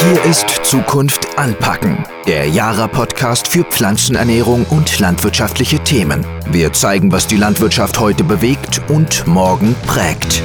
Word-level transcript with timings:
Hier 0.00 0.24
ist 0.26 0.48
Zukunft 0.64 1.36
anpacken, 1.36 2.04
der 2.24 2.48
Jara-Podcast 2.48 3.48
für 3.48 3.64
Pflanzenernährung 3.64 4.64
und 4.70 5.00
landwirtschaftliche 5.00 5.80
Themen. 5.80 6.24
Wir 6.52 6.72
zeigen, 6.72 7.10
was 7.10 7.26
die 7.26 7.36
Landwirtschaft 7.36 7.98
heute 7.98 8.22
bewegt 8.22 8.80
und 8.88 9.26
morgen 9.26 9.74
prägt. 9.88 10.40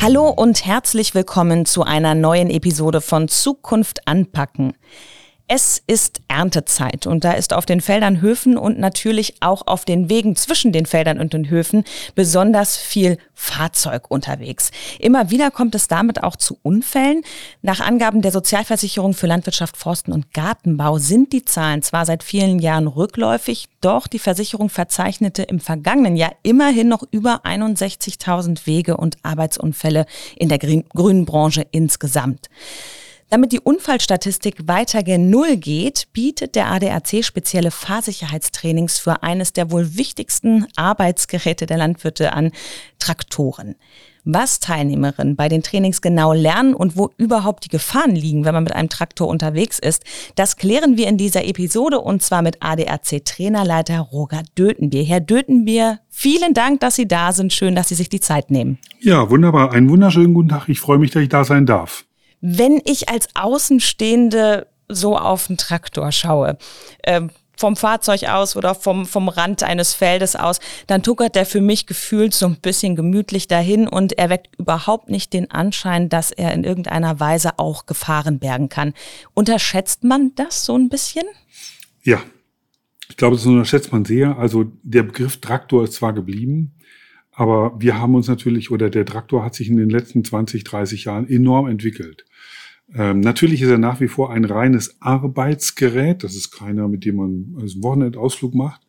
Hallo 0.00 0.30
und 0.30 0.64
herzlich 0.64 1.14
willkommen 1.14 1.66
zu 1.66 1.82
einer 1.82 2.14
neuen 2.14 2.48
Episode 2.48 3.02
von 3.02 3.28
Zukunft 3.28 4.08
anpacken. 4.08 4.72
Es 5.54 5.82
ist 5.86 6.22
Erntezeit 6.28 7.06
und 7.06 7.24
da 7.24 7.32
ist 7.32 7.52
auf 7.52 7.66
den 7.66 7.82
Feldern, 7.82 8.22
Höfen 8.22 8.56
und 8.56 8.78
natürlich 8.78 9.34
auch 9.40 9.66
auf 9.66 9.84
den 9.84 10.08
Wegen 10.08 10.34
zwischen 10.34 10.72
den 10.72 10.86
Feldern 10.86 11.20
und 11.20 11.34
den 11.34 11.50
Höfen 11.50 11.84
besonders 12.14 12.78
viel 12.78 13.18
Fahrzeug 13.34 14.10
unterwegs. 14.10 14.70
Immer 14.98 15.30
wieder 15.30 15.50
kommt 15.50 15.74
es 15.74 15.88
damit 15.88 16.22
auch 16.22 16.36
zu 16.36 16.56
Unfällen. 16.62 17.20
Nach 17.60 17.80
Angaben 17.80 18.22
der 18.22 18.32
Sozialversicherung 18.32 19.12
für 19.12 19.26
Landwirtschaft, 19.26 19.76
Forsten 19.76 20.12
und 20.12 20.32
Gartenbau 20.32 20.96
sind 20.96 21.34
die 21.34 21.44
Zahlen 21.44 21.82
zwar 21.82 22.06
seit 22.06 22.22
vielen 22.22 22.58
Jahren 22.58 22.86
rückläufig, 22.86 23.68
doch 23.82 24.06
die 24.06 24.20
Versicherung 24.20 24.70
verzeichnete 24.70 25.42
im 25.42 25.60
vergangenen 25.60 26.16
Jahr 26.16 26.32
immerhin 26.42 26.88
noch 26.88 27.02
über 27.10 27.44
61.000 27.44 28.66
Wege- 28.66 28.96
und 28.96 29.18
Arbeitsunfälle 29.22 30.06
in 30.34 30.48
der 30.48 30.58
grünen 30.58 31.26
Branche 31.26 31.66
insgesamt. 31.72 32.48
Damit 33.32 33.52
die 33.52 33.60
Unfallstatistik 33.60 34.68
weiter 34.68 35.02
gen 35.02 35.30
Null 35.30 35.56
geht, 35.56 36.08
bietet 36.12 36.54
der 36.54 36.70
ADAC 36.70 37.24
spezielle 37.24 37.70
Fahrsicherheitstrainings 37.70 38.98
für 38.98 39.22
eines 39.22 39.54
der 39.54 39.70
wohl 39.70 39.96
wichtigsten 39.96 40.66
Arbeitsgeräte 40.76 41.64
der 41.64 41.78
Landwirte 41.78 42.34
an, 42.34 42.52
Traktoren. 42.98 43.76
Was 44.26 44.60
Teilnehmerinnen 44.60 45.34
bei 45.34 45.48
den 45.48 45.62
Trainings 45.62 46.02
genau 46.02 46.34
lernen 46.34 46.74
und 46.74 46.98
wo 46.98 47.08
überhaupt 47.16 47.64
die 47.64 47.70
Gefahren 47.70 48.14
liegen, 48.14 48.44
wenn 48.44 48.52
man 48.52 48.64
mit 48.64 48.74
einem 48.74 48.90
Traktor 48.90 49.28
unterwegs 49.28 49.78
ist, 49.78 50.04
das 50.34 50.58
klären 50.58 50.98
wir 50.98 51.08
in 51.08 51.16
dieser 51.16 51.46
Episode 51.46 52.00
und 52.00 52.22
zwar 52.22 52.42
mit 52.42 52.58
ADAC-Trainerleiter 52.62 53.98
Roger 53.98 54.42
Dötenbier. 54.58 55.04
Herr 55.04 55.20
Dötenbier, 55.20 56.00
vielen 56.10 56.52
Dank, 56.52 56.80
dass 56.80 56.96
Sie 56.96 57.08
da 57.08 57.32
sind. 57.32 57.54
Schön, 57.54 57.76
dass 57.76 57.88
Sie 57.88 57.94
sich 57.94 58.10
die 58.10 58.20
Zeit 58.20 58.50
nehmen. 58.50 58.76
Ja, 59.00 59.30
wunderbar. 59.30 59.72
Einen 59.72 59.88
wunderschönen 59.88 60.34
guten 60.34 60.50
Tag. 60.50 60.68
Ich 60.68 60.80
freue 60.80 60.98
mich, 60.98 61.12
dass 61.12 61.22
ich 61.22 61.30
da 61.30 61.44
sein 61.44 61.64
darf 61.64 62.04
wenn 62.42 62.82
ich 62.84 63.08
als 63.08 63.28
Außenstehende 63.34 64.66
so 64.88 65.16
auf 65.16 65.48
einen 65.48 65.56
Traktor 65.56 66.12
schaue, 66.12 66.58
äh, 67.02 67.22
vom 67.56 67.76
Fahrzeug 67.76 68.24
aus 68.24 68.56
oder 68.56 68.74
vom, 68.74 69.06
vom 69.06 69.28
Rand 69.28 69.62
eines 69.62 69.94
Feldes 69.94 70.34
aus, 70.34 70.58
dann 70.88 71.04
tuckert 71.04 71.36
der 71.36 71.46
für 71.46 71.60
mich 71.60 71.86
gefühlt 71.86 72.34
so 72.34 72.46
ein 72.46 72.56
bisschen 72.56 72.96
gemütlich 72.96 73.46
dahin 73.46 73.86
und 73.86 74.18
er 74.18 74.30
weckt 74.30 74.58
überhaupt 74.58 75.08
nicht 75.08 75.32
den 75.32 75.50
Anschein, 75.50 76.08
dass 76.08 76.32
er 76.32 76.52
in 76.52 76.64
irgendeiner 76.64 77.20
Weise 77.20 77.58
auch 77.60 77.86
Gefahren 77.86 78.40
bergen 78.40 78.68
kann. 78.68 78.94
Unterschätzt 79.32 80.02
man 80.02 80.32
das 80.34 80.64
so 80.64 80.76
ein 80.76 80.88
bisschen? 80.88 81.24
Ja, 82.02 82.20
ich 83.08 83.16
glaube, 83.16 83.36
das 83.36 83.46
unterschätzt 83.46 83.92
man 83.92 84.04
sehr. 84.04 84.36
Also 84.38 84.64
der 84.82 85.04
Begriff 85.04 85.40
Traktor 85.40 85.84
ist 85.84 85.92
zwar 85.92 86.12
geblieben, 86.12 86.74
aber 87.32 87.80
wir 87.80 87.98
haben 87.98 88.14
uns 88.14 88.28
natürlich, 88.28 88.70
oder 88.70 88.90
der 88.90 89.06
Traktor 89.06 89.44
hat 89.44 89.54
sich 89.54 89.68
in 89.68 89.78
den 89.78 89.88
letzten 89.88 90.24
20, 90.24 90.64
30 90.64 91.04
Jahren 91.04 91.28
enorm 91.28 91.66
entwickelt. 91.66 92.26
Ähm, 92.94 93.20
natürlich 93.20 93.62
ist 93.62 93.70
er 93.70 93.78
nach 93.78 94.00
wie 94.00 94.08
vor 94.08 94.30
ein 94.32 94.44
reines 94.44 95.00
Arbeitsgerät. 95.00 96.22
Das 96.22 96.34
ist 96.34 96.50
keiner, 96.50 96.88
mit 96.88 97.06
dem 97.06 97.16
man 97.16 97.56
einen 97.58 97.82
Wochenendausflug 97.82 98.54
macht. 98.54 98.82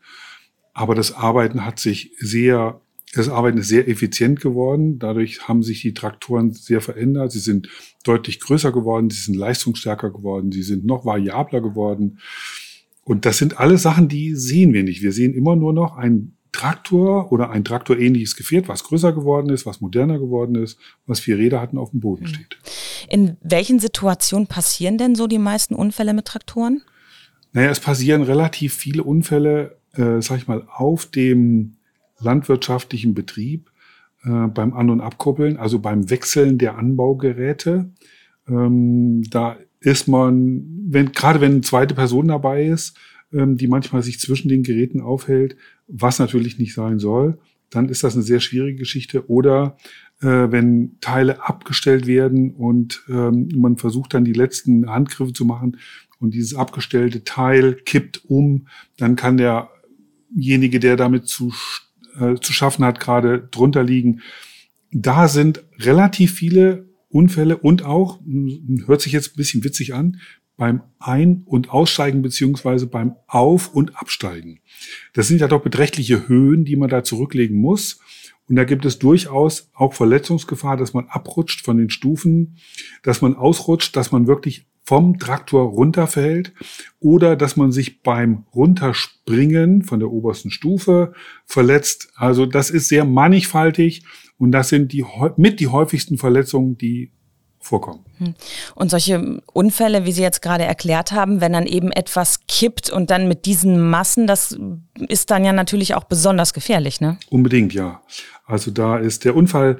Aber 0.73 0.93
das 0.93 1.13
Arbeiten 1.13 1.65
hat 1.65 1.79
sich 1.79 2.11
sehr, 2.17 2.81
das 3.13 3.29
Arbeiten 3.29 3.59
ist 3.59 3.69
sehr 3.69 3.87
effizient 3.87 4.41
geworden. 4.41 4.99
Dadurch 4.99 5.47
haben 5.47 5.63
sich 5.63 5.81
die 5.81 5.93
Traktoren 5.93 6.51
sehr 6.51 6.81
verändert. 6.81 7.31
Sie 7.31 7.39
sind 7.39 7.69
deutlich 8.03 8.41
größer 8.41 8.73
geworden. 8.73 9.09
Sie 9.09 9.21
sind 9.21 9.35
leistungsstärker 9.35 10.11
geworden. 10.11 10.51
Sie 10.51 10.63
sind 10.63 10.83
noch 10.83 11.05
variabler 11.05 11.61
geworden. 11.61 12.19
Und 13.05 13.25
das 13.25 13.37
sind 13.37 13.57
alle 13.57 13.77
Sachen, 13.77 14.09
die 14.09 14.35
sehen 14.35 14.73
wir 14.73 14.83
nicht. 14.83 15.01
Wir 15.01 15.13
sehen 15.13 15.33
immer 15.33 15.55
nur 15.55 15.71
noch 15.71 15.95
ein 15.95 16.35
Traktor 16.53 17.31
oder 17.31 17.49
ein 17.49 17.65
traktorähnliches 17.65 18.37
Gefährt, 18.37 18.69
was 18.69 18.85
größer 18.85 19.11
geworden 19.11 19.49
ist, 19.49 19.65
was 19.65 19.81
moderner 19.81 20.19
geworden 20.19 20.55
ist, 20.55 20.79
was 21.05 21.19
vier 21.19 21.37
Räder 21.37 21.59
hatten, 21.59 21.77
auf 21.77 21.91
dem 21.91 21.99
Boden 21.99 22.25
hm. 22.25 22.33
steht. 22.33 22.57
In 23.09 23.37
welchen 23.41 23.79
Situationen 23.79 24.47
passieren 24.47 24.97
denn 24.97 25.15
so 25.15 25.27
die 25.27 25.39
meisten 25.39 25.75
Unfälle 25.75 26.13
mit 26.13 26.25
Traktoren? 26.25 26.81
Naja, 27.51 27.69
es 27.69 27.79
passieren 27.79 28.21
relativ 28.21 28.73
viele 28.73 29.03
Unfälle, 29.03 29.77
äh, 29.95 30.21
sag 30.21 30.37
ich 30.37 30.47
mal, 30.47 30.65
auf 30.73 31.05
dem 31.07 31.75
landwirtschaftlichen 32.19 33.13
Betrieb, 33.13 33.69
äh, 34.23 34.47
beim 34.47 34.73
An- 34.73 34.89
und 34.89 35.01
Abkuppeln, 35.01 35.57
also 35.57 35.79
beim 35.79 36.09
Wechseln 36.09 36.57
der 36.57 36.77
Anbaugeräte. 36.77 37.91
Ähm, 38.47 39.23
da 39.29 39.57
ist 39.81 40.07
man, 40.07 40.63
wenn, 40.87 41.11
gerade 41.11 41.41
wenn 41.41 41.51
eine 41.51 41.61
zweite 41.61 41.93
Person 41.93 42.29
dabei 42.29 42.65
ist, 42.65 42.97
ähm, 43.33 43.57
die 43.57 43.67
manchmal 43.67 44.01
sich 44.03 44.19
zwischen 44.19 44.47
den 44.47 44.63
Geräten 44.63 45.01
aufhält, 45.01 45.57
was 45.93 46.19
natürlich 46.19 46.57
nicht 46.57 46.73
sein 46.73 46.97
soll, 46.97 47.39
dann 47.69 47.87
ist 47.87 48.03
das 48.03 48.15
eine 48.15 48.23
sehr 48.23 48.39
schwierige 48.39 48.79
Geschichte. 48.79 49.29
Oder 49.29 49.77
äh, 50.21 50.27
wenn 50.27 50.97
Teile 51.01 51.47
abgestellt 51.47 52.07
werden 52.07 52.51
und 52.51 53.03
ähm, 53.09 53.49
man 53.55 53.77
versucht 53.77 54.13
dann 54.13 54.25
die 54.25 54.33
letzten 54.33 54.89
Handgriffe 54.89 55.33
zu 55.33 55.45
machen 55.45 55.77
und 56.19 56.33
dieses 56.33 56.55
abgestellte 56.55 57.23
Teil 57.23 57.75
kippt 57.75 58.25
um, 58.25 58.67
dann 58.97 59.15
kann 59.15 59.37
derjenige, 59.37 60.79
der 60.79 60.95
damit 60.95 61.27
zu, 61.27 61.53
äh, 62.19 62.35
zu 62.35 62.53
schaffen 62.53 62.83
hat, 62.85 62.99
gerade 62.99 63.47
drunter 63.51 63.83
liegen. 63.83 64.21
Da 64.91 65.27
sind 65.27 65.63
relativ 65.77 66.33
viele 66.33 66.89
Unfälle 67.09 67.57
und 67.57 67.83
auch, 67.83 68.19
hört 68.87 69.01
sich 69.01 69.13
jetzt 69.13 69.33
ein 69.33 69.37
bisschen 69.37 69.63
witzig 69.63 69.93
an, 69.93 70.19
beim 70.63 70.81
Ein- 70.97 71.43
und 71.45 71.71
Aussteigen 71.71 72.21
beziehungsweise 72.21 72.87
beim 72.87 73.17
Auf- 73.27 73.73
und 73.73 73.97
Absteigen. 73.97 74.61
Das 75.11 75.27
sind 75.27 75.41
ja 75.41 75.49
doch 75.49 75.61
beträchtliche 75.61 76.29
Höhen, 76.29 76.63
die 76.63 76.77
man 76.77 76.87
da 76.87 77.03
zurücklegen 77.03 77.59
muss. 77.59 77.99
Und 78.47 78.55
da 78.55 78.63
gibt 78.63 78.85
es 78.85 78.97
durchaus 78.97 79.69
auch 79.73 79.93
Verletzungsgefahr, 79.93 80.77
dass 80.77 80.93
man 80.93 81.07
abrutscht 81.09 81.65
von 81.65 81.77
den 81.77 81.89
Stufen, 81.89 82.55
dass 83.01 83.21
man 83.21 83.35
ausrutscht, 83.35 83.93
dass 83.97 84.13
man 84.13 84.25
wirklich 84.25 84.65
vom 84.85 85.19
Traktor 85.19 85.65
runterfällt 85.65 86.53
oder 87.01 87.35
dass 87.35 87.57
man 87.57 87.73
sich 87.73 88.01
beim 88.01 88.45
Runterspringen 88.55 89.81
von 89.81 89.99
der 89.99 90.11
obersten 90.11 90.49
Stufe 90.49 91.11
verletzt. 91.45 92.13
Also 92.15 92.45
das 92.45 92.69
ist 92.69 92.87
sehr 92.87 93.03
mannigfaltig 93.03 94.05
und 94.37 94.53
das 94.53 94.69
sind 94.69 94.93
die 94.93 95.03
mit 95.35 95.59
die 95.59 95.67
häufigsten 95.67 96.17
Verletzungen, 96.17 96.77
die 96.77 97.11
vorkommen. 97.63 98.05
Hm. 98.17 98.35
Und 98.75 98.91
solche 98.91 99.41
Unfälle, 99.53 100.05
wie 100.05 100.11
Sie 100.11 100.21
jetzt 100.21 100.41
gerade 100.41 100.65
erklärt 100.65 101.11
haben, 101.11 101.41
wenn 101.41 101.53
dann 101.53 101.65
eben 101.65 101.91
etwas 101.91 102.41
kippt 102.47 102.89
und 102.89 103.09
dann 103.09 103.27
mit 103.27 103.45
diesen 103.45 103.89
Massen, 103.89 104.27
das 104.27 104.57
ist 105.07 105.31
dann 105.31 105.45
ja 105.45 105.53
natürlich 105.53 105.95
auch 105.95 106.03
besonders 106.03 106.53
gefährlich, 106.53 107.01
ne? 107.01 107.17
Unbedingt, 107.29 107.73
ja. 107.73 108.01
Also 108.45 108.71
da 108.71 108.97
ist 108.97 109.25
der 109.25 109.35
Unfall, 109.35 109.79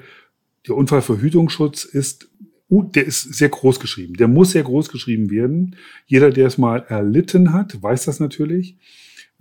der 0.67 0.75
Unfallverhütungsschutz 0.75 1.83
ist, 1.83 2.29
der 2.69 3.05
ist 3.05 3.21
sehr 3.35 3.49
groß 3.49 3.79
geschrieben. 3.79 4.15
Der 4.15 4.27
muss 4.27 4.51
sehr 4.51 4.63
groß 4.63 4.89
geschrieben 4.89 5.29
werden. 5.29 5.75
Jeder, 6.07 6.31
der 6.31 6.47
es 6.47 6.57
mal 6.57 6.85
erlitten 6.87 7.53
hat, 7.53 7.81
weiß 7.81 8.05
das 8.05 8.19
natürlich. 8.19 8.77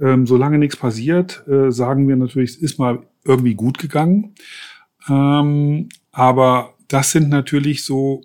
Ähm, 0.01 0.27
solange 0.27 0.59
nichts 0.59 0.77
passiert, 0.77 1.47
äh, 1.47 1.71
sagen 1.71 2.09
wir 2.09 2.17
natürlich, 2.17 2.51
es 2.51 2.57
ist 2.57 2.79
mal 2.79 3.07
irgendwie 3.25 3.55
gut 3.55 3.79
gegangen. 3.79 4.35
Ähm, 5.09 5.89
aber 6.11 6.75
das 6.89 7.13
sind 7.13 7.31
natürlich 7.31 7.85
so 7.85 8.23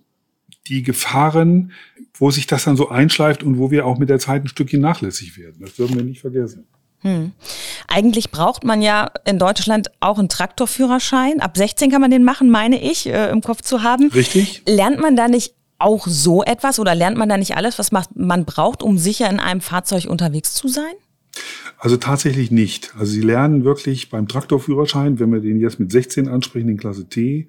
die 0.70 0.84
Gefahren, 0.84 1.72
wo 2.14 2.32
sich 2.32 2.48
das 2.48 2.64
dann 2.64 2.78
so 2.78 2.90
einschleift 2.90 3.44
und 3.44 3.58
wo 3.58 3.72
wir 3.72 3.86
auch 3.86 3.98
mit 3.98 4.10
der 4.10 4.20
Zeit 4.20 4.44
ein 4.44 4.48
Stückchen 4.48 4.82
nachlässig 4.82 5.38
werden. 5.38 5.58
Das 5.60 5.76
dürfen 5.76 5.96
wir 5.96 6.04
nicht 6.04 6.22
vergessen. 6.22 6.66
Hm. 7.02 7.32
Eigentlich 7.88 8.32
braucht 8.32 8.64
man 8.64 8.82
ja 8.82 9.12
in 9.26 9.38
Deutschland 9.38 9.90
auch 10.00 10.18
einen 10.18 10.30
Traktorführerschein. 10.30 11.42
Ab 11.42 11.56
16 11.56 11.92
kann 11.92 12.02
man 12.02 12.12
den 12.12 12.24
machen, 12.24 12.50
meine 12.50 12.82
ich, 12.82 13.08
äh, 13.08 13.30
im 13.30 13.42
Kopf 13.42 13.62
zu 13.62 13.84
haben. 13.84 14.10
Richtig. 14.10 14.64
Lernt 14.66 15.00
man 15.00 15.16
da 15.16 15.28
nicht 15.28 15.54
auch 15.80 16.08
so 16.08 16.44
etwas 16.44 16.80
oder 16.80 16.96
lernt 16.96 17.18
man 17.18 17.30
da 17.30 17.38
nicht 17.38 17.56
alles, 17.56 17.78
was 17.78 17.92
man 17.92 18.46
braucht, 18.46 18.82
um 18.82 18.98
sicher 18.98 19.30
in 19.30 19.40
einem 19.40 19.62
Fahrzeug 19.62 20.06
unterwegs 20.06 20.56
zu 20.56 20.68
sein? 20.68 20.94
Also 21.78 21.98
tatsächlich 21.98 22.50
nicht. 22.50 22.94
Also 22.98 23.12
Sie 23.12 23.22
lernen 23.22 23.64
wirklich 23.64 24.10
beim 24.10 24.28
Traktorführerschein, 24.28 25.20
wenn 25.20 25.32
wir 25.32 25.40
den 25.40 25.60
jetzt 25.60 25.80
mit 25.80 25.92
16 25.92 26.28
ansprechen, 26.28 26.70
in 26.70 26.78
Klasse 26.78 27.08
T, 27.08 27.48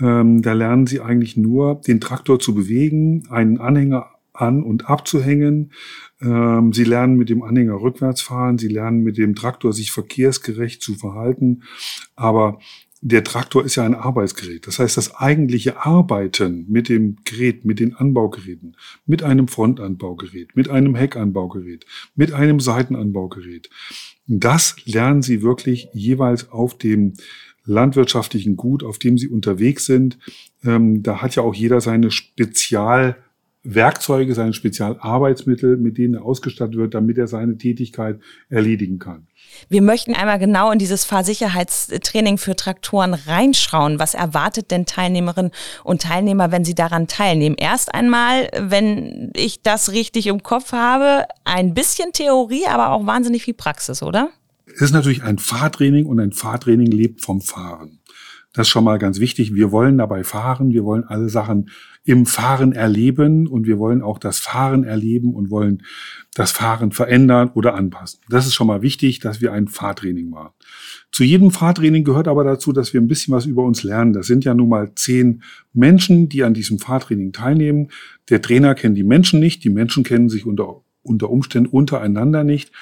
ähm, 0.00 0.42
da 0.42 0.52
lernen 0.52 0.86
Sie 0.86 1.00
eigentlich 1.00 1.36
nur, 1.36 1.80
den 1.86 2.00
Traktor 2.00 2.38
zu 2.38 2.54
bewegen, 2.54 3.26
einen 3.30 3.58
Anhänger 3.58 4.06
an- 4.32 4.62
und 4.62 4.88
abzuhängen. 4.88 5.72
Ähm, 6.20 6.72
Sie 6.72 6.84
lernen 6.84 7.16
mit 7.16 7.28
dem 7.28 7.42
Anhänger 7.42 7.80
rückwärts 7.80 8.22
fahren. 8.22 8.58
Sie 8.58 8.68
lernen 8.68 9.02
mit 9.02 9.18
dem 9.18 9.34
Traktor 9.34 9.72
sich 9.72 9.92
verkehrsgerecht 9.92 10.82
zu 10.82 10.94
verhalten. 10.94 11.62
Aber 12.16 12.58
der 13.02 13.24
Traktor 13.24 13.64
ist 13.64 13.76
ja 13.76 13.84
ein 13.84 13.94
Arbeitsgerät. 13.94 14.66
Das 14.66 14.78
heißt, 14.78 14.96
das 14.96 15.14
eigentliche 15.14 15.84
Arbeiten 15.84 16.66
mit 16.68 16.88
dem 16.88 17.16
Gerät, 17.24 17.64
mit 17.64 17.80
den 17.80 17.94
Anbaugeräten, 17.94 18.76
mit 19.06 19.22
einem 19.22 19.48
Frontanbaugerät, 19.48 20.54
mit 20.54 20.68
einem 20.68 20.94
Heckanbaugerät, 20.94 21.86
mit 22.14 22.32
einem 22.32 22.60
Seitenanbaugerät, 22.60 23.70
das 24.26 24.76
lernen 24.84 25.22
Sie 25.22 25.42
wirklich 25.42 25.88
jeweils 25.92 26.50
auf 26.50 26.76
dem 26.76 27.14
landwirtschaftlichen 27.70 28.56
Gut, 28.56 28.82
auf 28.84 28.98
dem 28.98 29.16
sie 29.16 29.28
unterwegs 29.28 29.86
sind. 29.86 30.18
Ähm, 30.64 31.02
da 31.02 31.22
hat 31.22 31.36
ja 31.36 31.42
auch 31.42 31.54
jeder 31.54 31.80
seine 31.80 32.10
Spezial 32.10 33.16
Werkzeuge, 33.62 34.34
seine 34.34 34.54
Spezialarbeitsmittel, 34.54 35.76
mit 35.76 35.98
denen 35.98 36.14
er 36.14 36.24
ausgestattet 36.24 36.76
wird, 36.76 36.94
damit 36.94 37.18
er 37.18 37.26
seine 37.26 37.58
Tätigkeit 37.58 38.18
erledigen 38.48 38.98
kann. 38.98 39.26
Wir 39.68 39.82
möchten 39.82 40.14
einmal 40.14 40.38
genau 40.38 40.70
in 40.70 40.78
dieses 40.78 41.04
Fahrsicherheitstraining 41.04 42.38
für 42.38 42.56
Traktoren 42.56 43.12
reinschauen. 43.12 43.98
Was 43.98 44.14
erwartet 44.14 44.70
denn 44.70 44.86
Teilnehmerinnen 44.86 45.50
und 45.84 46.00
Teilnehmer, 46.00 46.52
wenn 46.52 46.64
sie 46.64 46.74
daran 46.74 47.06
teilnehmen? 47.06 47.56
Erst 47.58 47.94
einmal, 47.94 48.48
wenn 48.58 49.30
ich 49.34 49.62
das 49.62 49.92
richtig 49.92 50.26
im 50.26 50.42
Kopf 50.42 50.72
habe, 50.72 51.26
ein 51.44 51.74
bisschen 51.74 52.12
Theorie, 52.12 52.66
aber 52.66 52.92
auch 52.92 53.04
wahnsinnig 53.04 53.44
viel 53.44 53.54
Praxis, 53.54 54.02
oder? 54.02 54.30
Es 54.74 54.82
ist 54.82 54.92
natürlich 54.92 55.22
ein 55.22 55.38
Fahrtraining 55.38 56.06
und 56.06 56.20
ein 56.20 56.32
Fahrtraining 56.32 56.90
lebt 56.90 57.20
vom 57.20 57.40
Fahren. 57.40 58.00
Das 58.52 58.66
ist 58.66 58.70
schon 58.70 58.82
mal 58.82 58.98
ganz 58.98 59.20
wichtig. 59.20 59.54
Wir 59.54 59.70
wollen 59.70 59.98
dabei 59.98 60.24
fahren. 60.24 60.72
Wir 60.72 60.84
wollen 60.84 61.04
alle 61.04 61.28
Sachen 61.28 61.70
im 62.02 62.26
Fahren 62.26 62.72
erleben 62.72 63.46
und 63.46 63.66
wir 63.66 63.78
wollen 63.78 64.02
auch 64.02 64.18
das 64.18 64.40
Fahren 64.40 64.82
erleben 64.82 65.34
und 65.34 65.50
wollen 65.50 65.82
das 66.34 66.50
Fahren 66.50 66.90
verändern 66.90 67.50
oder 67.54 67.74
anpassen. 67.74 68.20
Das 68.28 68.46
ist 68.46 68.54
schon 68.54 68.66
mal 68.66 68.82
wichtig, 68.82 69.20
dass 69.20 69.40
wir 69.40 69.52
ein 69.52 69.68
Fahrtraining 69.68 70.30
machen. 70.30 70.50
Zu 71.12 71.22
jedem 71.22 71.52
Fahrtraining 71.52 72.02
gehört 72.02 72.26
aber 72.26 72.42
dazu, 72.42 72.72
dass 72.72 72.92
wir 72.92 73.00
ein 73.00 73.06
bisschen 73.06 73.34
was 73.34 73.46
über 73.46 73.62
uns 73.62 73.84
lernen. 73.84 74.12
Das 74.12 74.26
sind 74.26 74.44
ja 74.44 74.54
nun 74.54 74.68
mal 74.68 74.94
zehn 74.96 75.44
Menschen, 75.72 76.28
die 76.28 76.42
an 76.42 76.54
diesem 76.54 76.80
Fahrtraining 76.80 77.32
teilnehmen. 77.32 77.88
Der 78.30 78.42
Trainer 78.42 78.74
kennt 78.74 78.96
die 78.96 79.04
Menschen 79.04 79.38
nicht. 79.38 79.62
Die 79.62 79.70
Menschen 79.70 80.02
kennen 80.02 80.28
sich 80.28 80.44
unter, 80.44 80.82
unter 81.02 81.30
Umständen 81.30 81.68
untereinander 81.68 82.42
nicht. 82.42 82.72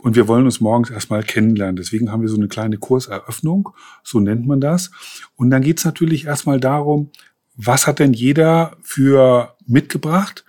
Und 0.00 0.16
wir 0.16 0.28
wollen 0.28 0.44
uns 0.44 0.60
morgens 0.60 0.90
erstmal 0.90 1.22
kennenlernen. 1.22 1.76
Deswegen 1.76 2.12
haben 2.12 2.22
wir 2.22 2.28
so 2.28 2.36
eine 2.36 2.48
kleine 2.48 2.78
Kurseröffnung, 2.78 3.70
so 4.04 4.20
nennt 4.20 4.46
man 4.46 4.60
das. 4.60 4.90
Und 5.36 5.50
dann 5.50 5.62
geht 5.62 5.78
es 5.78 5.84
natürlich 5.84 6.26
erstmal 6.26 6.60
darum, 6.60 7.10
was 7.56 7.86
hat 7.86 7.98
denn 7.98 8.12
jeder 8.12 8.76
für 8.82 9.56
mitgebracht? 9.66 10.44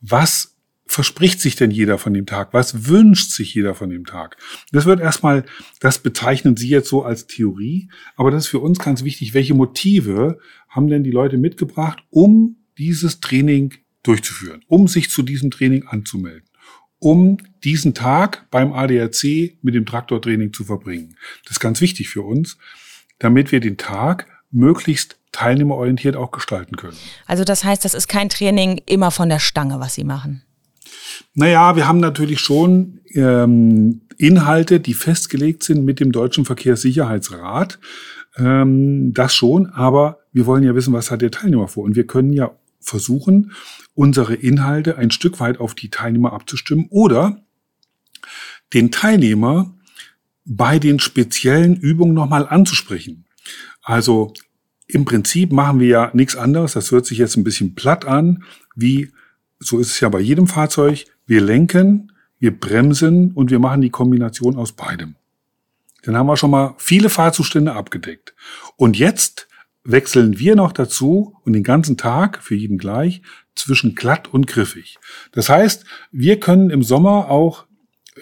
Was 0.00 0.56
verspricht 0.86 1.40
sich 1.40 1.56
denn 1.56 1.70
jeder 1.70 1.98
von 1.98 2.14
dem 2.14 2.26
Tag? 2.26 2.52
Was 2.52 2.86
wünscht 2.86 3.30
sich 3.30 3.54
jeder 3.54 3.74
von 3.74 3.90
dem 3.90 4.04
Tag? 4.04 4.36
Das 4.72 4.84
wird 4.84 5.00
erstmal, 5.00 5.44
das 5.80 5.98
bezeichnen 5.98 6.56
Sie 6.56 6.68
jetzt 6.68 6.88
so 6.88 7.02
als 7.02 7.26
Theorie, 7.26 7.88
aber 8.14 8.30
das 8.30 8.44
ist 8.44 8.50
für 8.50 8.60
uns 8.60 8.78
ganz 8.78 9.02
wichtig. 9.02 9.34
Welche 9.34 9.54
Motive 9.54 10.38
haben 10.68 10.88
denn 10.88 11.02
die 11.02 11.10
Leute 11.10 11.38
mitgebracht, 11.38 12.04
um 12.10 12.56
dieses 12.78 13.20
Training 13.20 13.74
durchzuführen, 14.02 14.62
um 14.68 14.86
sich 14.86 15.10
zu 15.10 15.22
diesem 15.22 15.50
Training 15.50 15.86
anzumelden? 15.86 16.48
Um 17.02 17.38
diesen 17.64 17.94
Tag 17.94 18.46
beim 18.52 18.72
ADAC 18.72 19.56
mit 19.60 19.74
dem 19.74 19.84
Traktortraining 19.84 20.52
zu 20.52 20.62
verbringen. 20.64 21.16
Das 21.44 21.52
ist 21.52 21.60
ganz 21.60 21.80
wichtig 21.80 22.08
für 22.08 22.22
uns, 22.22 22.58
damit 23.18 23.50
wir 23.50 23.58
den 23.58 23.76
Tag 23.76 24.28
möglichst 24.52 25.18
teilnehmerorientiert 25.32 26.14
auch 26.14 26.30
gestalten 26.30 26.76
können. 26.76 26.96
Also 27.26 27.42
das 27.42 27.64
heißt, 27.64 27.84
das 27.84 27.94
ist 27.94 28.06
kein 28.06 28.28
Training 28.28 28.80
immer 28.86 29.10
von 29.10 29.28
der 29.28 29.40
Stange, 29.40 29.80
was 29.80 29.94
Sie 29.94 30.04
machen. 30.04 30.42
Naja, 31.34 31.74
wir 31.74 31.88
haben 31.88 31.98
natürlich 31.98 32.38
schon 32.38 33.00
ähm, 33.14 34.02
Inhalte, 34.16 34.78
die 34.78 34.94
festgelegt 34.94 35.64
sind 35.64 35.84
mit 35.84 35.98
dem 35.98 36.12
Deutschen 36.12 36.44
Verkehrssicherheitsrat. 36.44 37.80
Ähm, 38.36 39.12
das 39.12 39.34
schon, 39.34 39.66
aber 39.70 40.18
wir 40.32 40.46
wollen 40.46 40.62
ja 40.62 40.74
wissen, 40.76 40.92
was 40.92 41.10
hat 41.10 41.22
der 41.22 41.32
Teilnehmer 41.32 41.66
vor. 41.66 41.82
Und 41.82 41.96
wir 41.96 42.06
können 42.06 42.32
ja 42.32 42.52
versuchen, 42.82 43.52
unsere 43.94 44.34
Inhalte 44.34 44.98
ein 44.98 45.10
Stück 45.10 45.40
weit 45.40 45.60
auf 45.60 45.74
die 45.74 45.90
Teilnehmer 45.90 46.32
abzustimmen 46.32 46.86
oder 46.90 47.42
den 48.72 48.90
Teilnehmer 48.90 49.74
bei 50.44 50.78
den 50.78 50.98
speziellen 50.98 51.76
Übungen 51.76 52.14
nochmal 52.14 52.48
anzusprechen. 52.48 53.24
Also 53.82 54.32
im 54.86 55.04
Prinzip 55.04 55.52
machen 55.52 55.80
wir 55.80 55.88
ja 55.88 56.10
nichts 56.14 56.36
anderes, 56.36 56.72
das 56.72 56.90
hört 56.90 57.06
sich 57.06 57.18
jetzt 57.18 57.36
ein 57.36 57.44
bisschen 57.44 57.74
platt 57.74 58.04
an, 58.04 58.44
wie 58.74 59.12
so 59.58 59.78
ist 59.78 59.90
es 59.90 60.00
ja 60.00 60.08
bei 60.08 60.20
jedem 60.20 60.46
Fahrzeug, 60.46 61.04
wir 61.26 61.40
lenken, 61.40 62.12
wir 62.38 62.58
bremsen 62.58 63.32
und 63.32 63.50
wir 63.50 63.58
machen 63.58 63.80
die 63.80 63.90
Kombination 63.90 64.56
aus 64.56 64.72
beidem. 64.72 65.14
Dann 66.02 66.16
haben 66.16 66.26
wir 66.26 66.36
schon 66.36 66.50
mal 66.50 66.74
viele 66.78 67.08
Fahrzustände 67.08 67.72
abgedeckt. 67.72 68.34
Und 68.76 68.98
jetzt 68.98 69.46
wechseln 69.84 70.38
wir 70.38 70.56
noch 70.56 70.72
dazu 70.72 71.36
und 71.44 71.52
den 71.54 71.64
ganzen 71.64 71.96
Tag 71.96 72.42
für 72.42 72.54
jeden 72.54 72.78
gleich 72.78 73.22
zwischen 73.54 73.94
glatt 73.94 74.28
und 74.32 74.46
griffig. 74.46 74.98
Das 75.32 75.48
heißt, 75.48 75.84
wir 76.10 76.40
können 76.40 76.70
im 76.70 76.82
Sommer 76.82 77.30
auch 77.30 77.66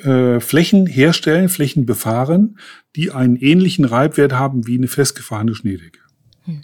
äh, 0.04 0.40
Flächen 0.40 0.86
herstellen, 0.86 1.48
Flächen 1.48 1.86
befahren, 1.86 2.58
die 2.96 3.10
einen 3.10 3.36
ähnlichen 3.36 3.84
Reibwert 3.84 4.32
haben 4.32 4.66
wie 4.66 4.78
eine 4.78 4.88
festgefahrene 4.88 5.54
Schneedecke. 5.54 6.00
Hm. 6.44 6.62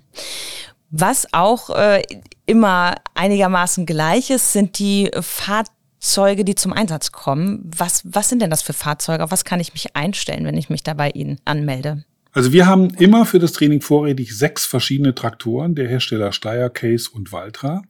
Was 0.90 1.32
auch 1.32 1.70
äh, 1.70 2.02
immer 2.46 2.94
einigermaßen 3.14 3.86
gleich 3.86 4.30
ist, 4.30 4.52
sind 4.52 4.78
die 4.78 5.10
Fahrzeuge, 5.20 6.44
die 6.44 6.54
zum 6.54 6.72
Einsatz 6.72 7.10
kommen. 7.12 7.68
Was, 7.76 8.02
was 8.04 8.28
sind 8.28 8.40
denn 8.40 8.50
das 8.50 8.62
für 8.62 8.72
Fahrzeuge? 8.72 9.24
Auf 9.24 9.32
was 9.32 9.44
kann 9.44 9.60
ich 9.60 9.72
mich 9.72 9.96
einstellen, 9.96 10.44
wenn 10.44 10.56
ich 10.56 10.70
mich 10.70 10.84
da 10.84 10.94
bei 10.94 11.10
Ihnen 11.10 11.40
anmelde? 11.44 12.04
Also 12.36 12.52
wir 12.52 12.66
haben 12.66 12.90
immer 12.98 13.24
für 13.24 13.38
das 13.38 13.52
Training 13.52 13.80
vorrätig 13.80 14.36
sechs 14.36 14.66
verschiedene 14.66 15.14
Traktoren 15.14 15.74
der 15.74 15.88
Hersteller 15.88 16.32
Steyr, 16.32 16.68
Case 16.68 17.08
und 17.10 17.32
Valtra. 17.32 17.80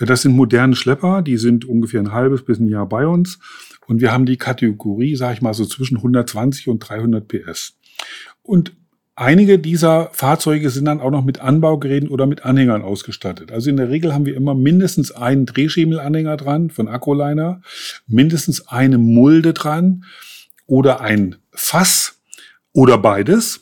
Das 0.00 0.22
sind 0.22 0.34
moderne 0.34 0.74
Schlepper, 0.74 1.22
die 1.22 1.36
sind 1.36 1.64
ungefähr 1.64 2.00
ein 2.00 2.10
halbes 2.10 2.44
bis 2.44 2.58
ein 2.58 2.66
Jahr 2.66 2.88
bei 2.88 3.06
uns. 3.06 3.38
Und 3.86 4.00
wir 4.00 4.10
haben 4.10 4.26
die 4.26 4.38
Kategorie, 4.38 5.14
sage 5.14 5.34
ich 5.34 5.40
mal, 5.40 5.54
so 5.54 5.64
zwischen 5.64 5.98
120 5.98 6.66
und 6.66 6.80
300 6.80 7.28
PS. 7.28 7.78
Und 8.42 8.72
einige 9.14 9.56
dieser 9.60 10.10
Fahrzeuge 10.12 10.70
sind 10.70 10.86
dann 10.86 11.00
auch 11.00 11.12
noch 11.12 11.24
mit 11.24 11.40
Anbaugeräten 11.40 12.08
oder 12.08 12.26
mit 12.26 12.44
Anhängern 12.44 12.82
ausgestattet. 12.82 13.52
Also 13.52 13.70
in 13.70 13.76
der 13.76 13.88
Regel 13.88 14.12
haben 14.12 14.26
wir 14.26 14.34
immer 14.34 14.56
mindestens 14.56 15.12
einen 15.12 15.46
Drehschemelanhänger 15.46 16.36
dran 16.36 16.70
von 16.70 16.88
Acroliner, 16.88 17.62
mindestens 18.08 18.66
eine 18.66 18.98
Mulde 18.98 19.52
dran 19.52 20.02
oder 20.66 21.02
ein 21.02 21.36
Fass 21.52 22.18
oder 22.72 22.98
beides. 22.98 23.60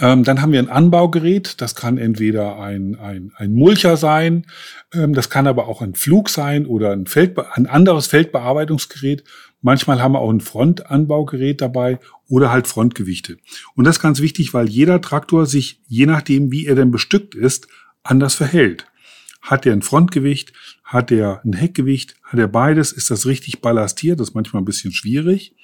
Ähm, 0.00 0.24
dann 0.24 0.42
haben 0.42 0.52
wir 0.52 0.58
ein 0.58 0.68
Anbaugerät, 0.68 1.60
das 1.60 1.74
kann 1.74 1.98
entweder 1.98 2.58
ein, 2.58 2.96
ein, 2.96 3.32
ein 3.36 3.52
Mulcher 3.52 3.96
sein, 3.96 4.46
ähm, 4.92 5.14
das 5.14 5.30
kann 5.30 5.46
aber 5.46 5.68
auch 5.68 5.82
ein 5.82 5.94
Flug 5.94 6.28
sein 6.28 6.66
oder 6.66 6.92
ein, 6.92 7.06
Feldbe 7.06 7.54
ein 7.54 7.66
anderes 7.66 8.08
Feldbearbeitungsgerät. 8.08 9.24
Manchmal 9.60 10.02
haben 10.02 10.12
wir 10.12 10.20
auch 10.20 10.30
ein 10.30 10.40
Frontanbaugerät 10.40 11.60
dabei 11.60 11.98
oder 12.28 12.50
halt 12.50 12.66
Frontgewichte. 12.66 13.38
Und 13.76 13.84
das 13.84 13.96
ist 13.96 14.02
ganz 14.02 14.20
wichtig, 14.20 14.52
weil 14.52 14.68
jeder 14.68 15.00
Traktor 15.00 15.46
sich, 15.46 15.80
je 15.86 16.06
nachdem, 16.06 16.50
wie 16.50 16.66
er 16.66 16.74
denn 16.74 16.90
bestückt 16.90 17.34
ist, 17.34 17.68
anders 18.02 18.34
verhält. 18.34 18.86
Hat 19.40 19.66
er 19.66 19.72
ein 19.72 19.82
Frontgewicht? 19.82 20.52
Hat 20.82 21.12
er 21.12 21.40
ein 21.44 21.52
Heckgewicht? 21.52 22.16
Hat 22.22 22.40
er 22.40 22.48
beides? 22.48 22.92
Ist 22.92 23.10
das 23.10 23.26
richtig 23.26 23.60
ballastiert? 23.60 24.18
Das 24.18 24.30
ist 24.30 24.34
manchmal 24.34 24.62
ein 24.62 24.66
bisschen 24.66 24.92
schwierig. 24.92 25.54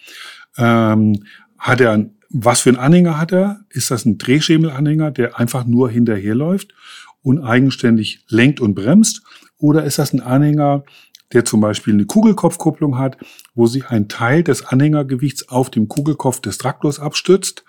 Ähm, 0.57 1.25
hat 1.59 1.81
er 1.81 1.93
ein 1.93 2.20
was 2.31 2.61
für 2.61 2.71
ein 2.71 2.77
Anhänger 2.77 3.19
hat 3.19 3.33
er? 3.33 3.61
Ist 3.71 3.91
das 3.91 4.05
ein 4.05 4.17
Drehschemelanhänger, 4.17 5.11
der 5.11 5.39
einfach 5.39 5.65
nur 5.67 5.91
hinterherläuft 5.91 6.73
und 7.23 7.41
eigenständig 7.41 8.25
lenkt 8.29 8.61
und 8.61 8.75
bremst? 8.75 9.23
Oder 9.59 9.85
ist 9.85 9.99
das 9.99 10.13
ein 10.13 10.21
Anhänger, 10.21 10.85
der 11.33 11.45
zum 11.45 11.61
Beispiel 11.61 11.93
eine 11.93 12.07
Kugelkopfkupplung 12.07 12.99
hat, 12.99 13.19
wo 13.55 13.67
sich 13.67 13.89
ein 13.89 14.09
Teil 14.09 14.43
des 14.43 14.65
Anhängergewichts 14.65 15.49
auf 15.49 15.71
dem 15.71 15.89
Kugelkopf 15.89 16.41
des 16.41 16.59
Traktors 16.59 17.01
abstützt? 17.01 17.65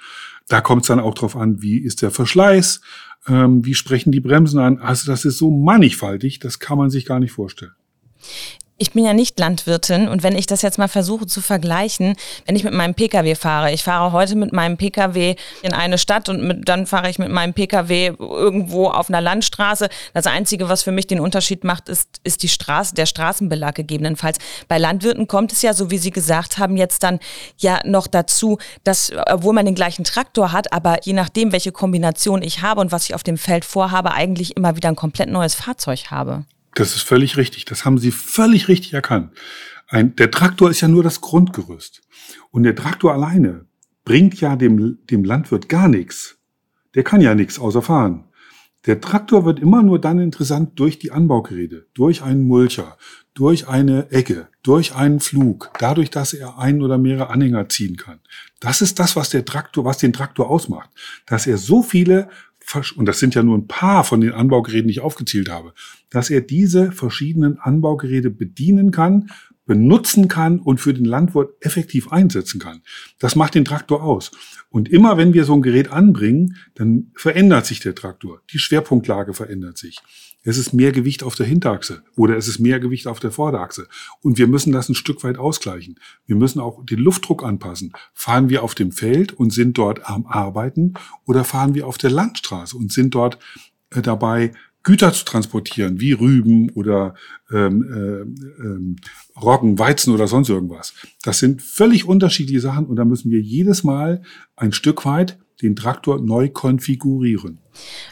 Da 0.47 0.61
kommt 0.61 0.83
es 0.83 0.87
dann 0.87 0.99
auch 0.99 1.15
drauf 1.15 1.35
an, 1.35 1.61
wie 1.61 1.77
ist 1.77 2.01
der 2.01 2.11
Verschleiß, 2.11 2.81
ähm, 3.27 3.65
wie 3.65 3.73
sprechen 3.73 4.11
die 4.11 4.19
Bremsen 4.19 4.59
an. 4.59 4.77
Also 4.77 5.11
das 5.11 5.25
ist 5.25 5.37
so 5.37 5.49
mannigfaltig, 5.51 6.39
das 6.39 6.59
kann 6.59 6.77
man 6.77 6.89
sich 6.89 7.05
gar 7.05 7.19
nicht 7.19 7.31
vorstellen 7.31 7.73
ich 8.81 8.93
bin 8.93 9.05
ja 9.05 9.13
nicht 9.13 9.39
Landwirtin 9.39 10.07
und 10.07 10.23
wenn 10.23 10.35
ich 10.35 10.47
das 10.47 10.63
jetzt 10.63 10.79
mal 10.79 10.88
versuche 10.88 11.27
zu 11.27 11.39
vergleichen, 11.39 12.15
wenn 12.47 12.55
ich 12.55 12.63
mit 12.63 12.73
meinem 12.73 12.95
Pkw 12.95 13.35
fahre, 13.35 13.71
ich 13.71 13.83
fahre 13.83 14.11
heute 14.11 14.35
mit 14.35 14.53
meinem 14.53 14.75
Pkw 14.75 15.35
in 15.61 15.71
eine 15.71 16.00
Stadt 16.00 16.29
und 16.29 16.41
mit, 16.41 16.67
dann 16.67 16.88
fahre 16.88 17.07
ich 17.07 17.19
mit 17.19 17.29
meinem 17.29 17.53
Pkw 17.53 18.15
irgendwo 18.17 18.88
auf 18.88 19.09
einer 19.09 19.21
Landstraße. 19.21 19.88
Das 20.15 20.25
Einzige, 20.25 20.67
was 20.67 20.81
für 20.81 20.91
mich 20.91 21.05
den 21.05 21.19
Unterschied 21.19 21.63
macht, 21.63 21.89
ist, 21.89 22.21
ist 22.23 22.41
die 22.41 22.47
Straße, 22.47 22.95
der 22.95 23.05
Straßenbelag 23.05 23.75
gegebenenfalls. 23.75 24.39
Bei 24.67 24.79
Landwirten 24.79 25.27
kommt 25.27 25.53
es 25.53 25.61
ja, 25.61 25.75
so 25.75 25.91
wie 25.91 26.00
Sie 26.00 26.09
gesagt 26.09 26.57
haben, 26.57 26.75
jetzt 26.75 27.03
dann 27.03 27.19
ja 27.59 27.81
noch 27.85 28.07
dazu, 28.07 28.57
dass, 28.83 29.11
obwohl 29.29 29.53
man 29.53 29.67
den 29.67 29.75
gleichen 29.75 30.05
Traktor 30.05 30.53
hat, 30.53 30.73
aber 30.73 31.03
je 31.03 31.13
nachdem, 31.13 31.51
welche 31.51 31.71
Kombination 31.71 32.41
ich 32.41 32.63
habe 32.63 32.81
und 32.81 32.91
was 32.91 33.03
ich 33.03 33.13
auf 33.13 33.21
dem 33.21 33.38
Feld 33.38 33.63
vorhabe, 33.63 34.11
eigentlich 34.11 34.57
immer 34.57 34.75
wieder 34.75 34.89
ein 34.89 34.95
komplett 34.95 35.29
neues 35.29 35.53
Fahrzeug 35.53 36.09
habe. 36.09 36.45
Das 36.73 36.95
ist 36.95 37.03
völlig 37.03 37.37
richtig. 37.37 37.65
Das 37.65 37.85
haben 37.85 37.97
Sie 37.97 38.11
völlig 38.11 38.67
richtig 38.67 38.93
erkannt. 38.93 39.31
Ein, 39.87 40.15
der 40.15 40.31
Traktor 40.31 40.69
ist 40.69 40.81
ja 40.81 40.87
nur 40.87 41.03
das 41.03 41.21
Grundgerüst. 41.21 42.01
Und 42.51 42.63
der 42.63 42.75
Traktor 42.75 43.13
alleine 43.13 43.65
bringt 44.05 44.39
ja 44.39 44.55
dem, 44.55 44.99
dem 45.09 45.23
Landwirt 45.23 45.69
gar 45.69 45.87
nichts. 45.87 46.37
Der 46.95 47.03
kann 47.03 47.21
ja 47.21 47.35
nichts 47.35 47.59
außer 47.59 47.81
fahren. 47.81 48.25
Der 48.87 48.99
Traktor 48.99 49.45
wird 49.45 49.59
immer 49.59 49.83
nur 49.83 49.99
dann 49.99 50.17
interessant 50.17 50.79
durch 50.79 50.97
die 50.97 51.11
Anbaugeräte, 51.11 51.87
durch 51.93 52.23
einen 52.23 52.47
Mulcher, 52.47 52.97
durch 53.35 53.67
eine 53.67 54.09
Ecke, 54.11 54.47
durch 54.63 54.95
einen 54.95 55.19
Flug, 55.19 55.71
dadurch, 55.79 56.09
dass 56.09 56.33
er 56.33 56.57
einen 56.57 56.81
oder 56.81 56.97
mehrere 56.97 57.29
Anhänger 57.29 57.69
ziehen 57.69 57.95
kann. 57.95 58.21
Das 58.59 58.81
ist 58.81 58.97
das, 58.97 59.15
was 59.15 59.29
der 59.29 59.45
Traktor, 59.45 59.85
was 59.85 59.99
den 59.99 60.13
Traktor 60.13 60.49
ausmacht, 60.49 60.89
dass 61.27 61.45
er 61.45 61.57
so 61.57 61.83
viele 61.83 62.29
und 62.95 63.05
das 63.05 63.19
sind 63.19 63.35
ja 63.35 63.43
nur 63.43 63.57
ein 63.57 63.67
paar 63.67 64.03
von 64.03 64.21
den 64.21 64.33
Anbaugeräten, 64.33 64.87
die 64.87 64.93
ich 64.93 64.99
aufgezählt 65.01 65.49
habe, 65.49 65.73
dass 66.09 66.29
er 66.29 66.41
diese 66.41 66.91
verschiedenen 66.91 67.57
Anbaugeräte 67.57 68.29
bedienen 68.29 68.91
kann, 68.91 69.29
benutzen 69.65 70.27
kann 70.27 70.59
und 70.59 70.79
für 70.79 70.93
den 70.93 71.05
Landwirt 71.05 71.53
effektiv 71.61 72.11
einsetzen 72.11 72.59
kann. 72.59 72.81
Das 73.19 73.35
macht 73.35 73.55
den 73.55 73.65
Traktor 73.65 74.03
aus. 74.03 74.31
Und 74.69 74.89
immer 74.89 75.17
wenn 75.17 75.33
wir 75.33 75.45
so 75.45 75.53
ein 75.53 75.61
Gerät 75.61 75.91
anbringen, 75.91 76.57
dann 76.75 77.11
verändert 77.15 77.65
sich 77.65 77.79
der 77.79 77.95
Traktor. 77.95 78.41
Die 78.51 78.59
Schwerpunktlage 78.59 79.33
verändert 79.33 79.77
sich. 79.77 79.97
Es 80.43 80.57
ist 80.57 80.74
mehr 80.74 80.91
Gewicht 80.91 81.24
auf 81.24 81.36
der 81.36 81.45
Hinterachse 81.45 82.03
oder 82.15 82.36
es 82.36 82.48
ist 82.48 82.60
mehr 82.60 82.79
Gewicht 82.79 83.07
auf 83.07 83.19
der 83.19 83.31
Vorderachse. 83.31 83.88
Und 84.21 84.38
wir 84.38 84.48
müssen 84.48 84.71
das 84.71 84.89
ein 84.89 84.95
Stück 84.95 85.24
weit 85.24 85.38
ausgleichen. 85.38 86.00
Wir 86.25 86.36
müssen 86.36 86.60
auch 86.60 86.83
den 86.86 87.00
Luftdruck 87.00 87.43
anpassen. 87.43 87.93
Fahren 88.13 88.50
wir 88.50 88.63
auf 88.63 88.74
dem 88.74 88.91
Feld 88.91 89.33
und 89.33 89.53
sind 89.53 89.77
dort 89.77 90.10
am 90.10 90.25
Arbeiten 90.25 90.95
oder 91.25 91.43
fahren 91.43 91.75
wir 91.75 91.86
auf 91.86 91.98
der 91.98 92.10
Landstraße 92.10 92.75
und 92.75 92.91
sind 92.91 93.13
dort 93.13 93.38
äh, 93.91 94.01
dabei, 94.01 94.53
Güter 94.83 95.13
zu 95.13 95.25
transportieren, 95.25 96.00
wie 96.00 96.13
Rüben 96.13 96.71
oder 96.71 97.13
ähm, 97.51 97.83
äh, 97.83 98.63
ähm, 98.63 98.95
Roggen, 99.39 99.77
Weizen 99.77 100.12
oder 100.12 100.27
sonst 100.27 100.50
irgendwas. 100.50 100.93
Das 101.21 101.38
sind 101.38 101.62
völlig 101.62 102.07
unterschiedliche 102.07 102.62
Sachen 102.62 102.88
und 102.88 102.95
da 102.95 103.05
müssen 103.05 103.29
wir 103.29 103.39
jedes 103.39 103.83
Mal 103.83 104.24
ein 104.55 104.74
Stück 104.74 105.05
weit 105.05 105.38
den 105.62 105.75
Traktor 105.75 106.19
neu 106.19 106.50
konfigurieren. 106.50 107.60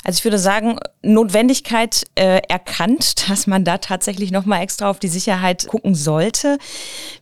Also 0.03 0.17
ich 0.17 0.23
würde 0.23 0.39
sagen, 0.39 0.77
Notwendigkeit 1.01 2.05
äh, 2.15 2.41
erkannt, 2.47 3.15
dass 3.29 3.47
man 3.47 3.63
da 3.63 3.77
tatsächlich 3.77 4.31
nochmal 4.31 4.61
extra 4.61 4.89
auf 4.89 4.99
die 4.99 5.07
Sicherheit 5.07 5.67
gucken 5.67 5.95
sollte. 5.95 6.57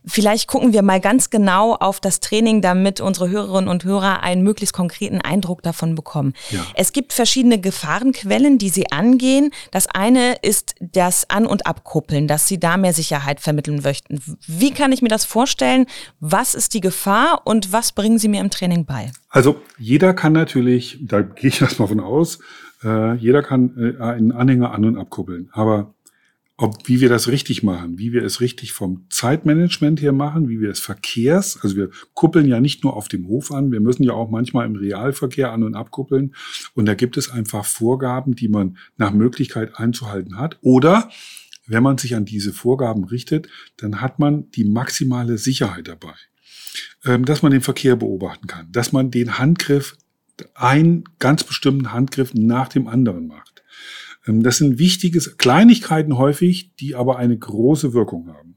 Vielleicht 0.04 0.48
gucken 0.48 0.72
wir 0.72 0.82
mal 0.82 1.00
ganz 1.00 1.30
genau 1.30 1.74
auf 1.74 2.00
das 2.00 2.20
Training, 2.20 2.60
damit 2.60 3.00
unsere 3.00 3.28
Hörerinnen 3.28 3.68
und 3.68 3.84
Hörer 3.84 4.22
einen 4.22 4.42
möglichst 4.42 4.74
konkreten 4.74 5.20
Eindruck 5.20 5.62
davon 5.62 5.94
bekommen. 5.94 6.34
Ja. 6.50 6.60
Es 6.74 6.92
gibt 6.92 7.12
verschiedene 7.12 7.60
Gefahrenquellen, 7.60 8.58
die 8.58 8.68
Sie 8.68 8.90
angehen. 8.90 9.50
Das 9.70 9.88
eine 9.88 10.34
ist 10.42 10.74
das 10.80 11.28
An- 11.30 11.46
und 11.46 11.66
Abkuppeln, 11.66 12.28
dass 12.28 12.48
Sie 12.48 12.58
da 12.58 12.76
mehr 12.76 12.92
Sicherheit 12.92 13.40
vermitteln 13.40 13.80
möchten. 13.82 14.20
Wie 14.46 14.72
kann 14.72 14.92
ich 14.92 15.02
mir 15.02 15.08
das 15.08 15.24
vorstellen? 15.24 15.86
Was 16.20 16.54
ist 16.54 16.74
die 16.74 16.80
Gefahr 16.80 17.42
und 17.44 17.72
was 17.72 17.92
bringen 17.92 18.18
Sie 18.18 18.28
mir 18.28 18.40
im 18.40 18.50
Training 18.50 18.84
bei? 18.84 19.10
Also 19.30 19.60
jeder 19.78 20.14
kann 20.14 20.32
natürlich, 20.32 20.98
da 21.02 21.20
gehe 21.20 21.50
ich 21.50 21.60
erstmal 21.60 21.88
von 21.88 22.00
aus, 22.00 22.27
äh, 22.84 23.14
jeder 23.16 23.42
kann 23.42 23.76
äh, 23.76 24.02
einen 24.02 24.32
Anhänger 24.32 24.72
an- 24.72 24.84
und 24.84 24.96
abkuppeln. 24.96 25.48
Aber 25.52 25.94
ob, 26.60 26.88
wie 26.88 27.00
wir 27.00 27.08
das 27.08 27.28
richtig 27.28 27.62
machen, 27.62 27.98
wie 27.98 28.12
wir 28.12 28.24
es 28.24 28.40
richtig 28.40 28.72
vom 28.72 29.06
Zeitmanagement 29.10 30.02
her 30.02 30.12
machen, 30.12 30.48
wie 30.48 30.60
wir 30.60 30.70
es 30.70 30.80
Verkehrs, 30.80 31.58
also 31.62 31.76
wir 31.76 31.90
kuppeln 32.14 32.48
ja 32.48 32.60
nicht 32.60 32.82
nur 32.82 32.96
auf 32.96 33.06
dem 33.06 33.28
Hof 33.28 33.52
an, 33.52 33.70
wir 33.70 33.78
müssen 33.80 34.02
ja 34.02 34.12
auch 34.12 34.28
manchmal 34.28 34.66
im 34.66 34.74
Realverkehr 34.74 35.52
an- 35.52 35.62
und 35.62 35.76
abkuppeln. 35.76 36.34
Und 36.74 36.86
da 36.86 36.94
gibt 36.94 37.16
es 37.16 37.30
einfach 37.30 37.64
Vorgaben, 37.64 38.34
die 38.34 38.48
man 38.48 38.76
nach 38.96 39.12
Möglichkeit 39.12 39.78
einzuhalten 39.78 40.36
hat. 40.36 40.58
Oder 40.60 41.08
wenn 41.68 41.84
man 41.84 41.96
sich 41.96 42.16
an 42.16 42.24
diese 42.24 42.52
Vorgaben 42.52 43.04
richtet, 43.04 43.48
dann 43.76 44.00
hat 44.00 44.18
man 44.18 44.50
die 44.50 44.64
maximale 44.64 45.38
Sicherheit 45.38 45.86
dabei. 45.86 46.14
Ähm, 47.04 47.24
dass 47.24 47.42
man 47.42 47.52
den 47.52 47.60
Verkehr 47.60 47.94
beobachten 47.94 48.48
kann, 48.48 48.72
dass 48.72 48.92
man 48.92 49.12
den 49.12 49.38
Handgriff, 49.38 49.96
einen 50.54 51.04
ganz 51.18 51.44
bestimmten 51.44 51.92
Handgriff 51.92 52.34
nach 52.34 52.68
dem 52.68 52.86
anderen 52.86 53.26
macht. 53.26 53.62
Ähm, 54.26 54.42
das 54.42 54.58
sind 54.58 54.78
wichtige 54.78 55.20
Kleinigkeiten 55.20 56.18
häufig, 56.18 56.74
die 56.76 56.94
aber 56.94 57.18
eine 57.18 57.38
große 57.38 57.92
Wirkung 57.92 58.28
haben 58.28 58.48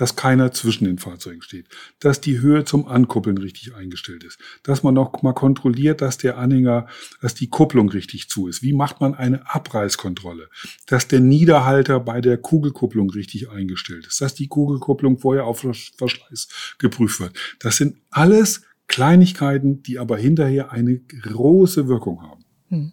dass 0.00 0.16
keiner 0.16 0.50
zwischen 0.50 0.86
den 0.86 0.96
Fahrzeugen 0.96 1.42
steht, 1.42 1.68
dass 1.98 2.22
die 2.22 2.40
Höhe 2.40 2.64
zum 2.64 2.88
Ankuppeln 2.88 3.36
richtig 3.36 3.74
eingestellt 3.74 4.24
ist, 4.24 4.38
dass 4.62 4.82
man 4.82 4.94
noch 4.94 5.20
mal 5.20 5.34
kontrolliert, 5.34 6.00
dass 6.00 6.16
der 6.16 6.38
Anhänger, 6.38 6.86
dass 7.20 7.34
die 7.34 7.48
Kupplung 7.48 7.90
richtig 7.90 8.30
zu 8.30 8.48
ist. 8.48 8.62
Wie 8.62 8.72
macht 8.72 9.02
man 9.02 9.14
eine 9.14 9.54
Abreißkontrolle? 9.54 10.48
Dass 10.86 11.06
der 11.06 11.20
Niederhalter 11.20 12.00
bei 12.00 12.22
der 12.22 12.38
Kugelkupplung 12.38 13.10
richtig 13.10 13.50
eingestellt 13.50 14.06
ist, 14.06 14.22
dass 14.22 14.34
die 14.34 14.48
Kugelkupplung 14.48 15.18
vorher 15.18 15.44
auf 15.44 15.60
Verschleiß 15.60 16.48
geprüft 16.78 17.20
wird. 17.20 17.36
Das 17.58 17.76
sind 17.76 17.98
alles 18.08 18.62
Kleinigkeiten, 18.90 19.84
die 19.84 20.00
aber 20.00 20.18
hinterher 20.18 20.72
eine 20.72 20.96
große 20.96 21.86
Wirkung 21.86 22.22
haben. 22.22 22.44
Hm. 22.70 22.92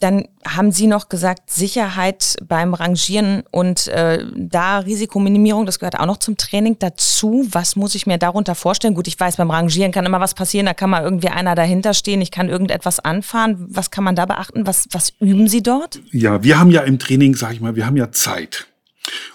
Dann 0.00 0.26
haben 0.48 0.72
Sie 0.72 0.86
noch 0.86 1.10
gesagt, 1.10 1.50
Sicherheit 1.50 2.36
beim 2.48 2.72
Rangieren 2.72 3.42
und 3.50 3.88
äh, 3.88 4.24
da 4.34 4.78
Risikominimierung, 4.78 5.66
das 5.66 5.78
gehört 5.78 6.00
auch 6.00 6.06
noch 6.06 6.16
zum 6.16 6.38
Training 6.38 6.78
dazu. 6.78 7.46
Was 7.50 7.76
muss 7.76 7.94
ich 7.94 8.06
mir 8.06 8.16
darunter 8.16 8.54
vorstellen? 8.54 8.94
Gut, 8.94 9.06
ich 9.06 9.20
weiß, 9.20 9.36
beim 9.36 9.50
Rangieren 9.50 9.92
kann 9.92 10.06
immer 10.06 10.20
was 10.20 10.32
passieren, 10.32 10.64
da 10.64 10.72
kann 10.72 10.88
mal 10.88 11.02
irgendwie 11.02 11.28
einer 11.28 11.54
dahinter 11.54 11.92
stehen, 11.92 12.22
ich 12.22 12.30
kann 12.30 12.48
irgendetwas 12.48 13.00
anfahren. 13.00 13.66
Was 13.68 13.90
kann 13.90 14.02
man 14.02 14.16
da 14.16 14.24
beachten? 14.24 14.66
Was, 14.66 14.88
was 14.92 15.12
üben 15.20 15.46
Sie 15.46 15.62
dort? 15.62 16.00
Ja, 16.10 16.42
wir 16.42 16.58
haben 16.58 16.70
ja 16.70 16.80
im 16.80 16.98
Training, 16.98 17.34
sag 17.34 17.52
ich 17.52 17.60
mal, 17.60 17.76
wir 17.76 17.84
haben 17.84 17.98
ja 17.98 18.10
Zeit. 18.12 18.66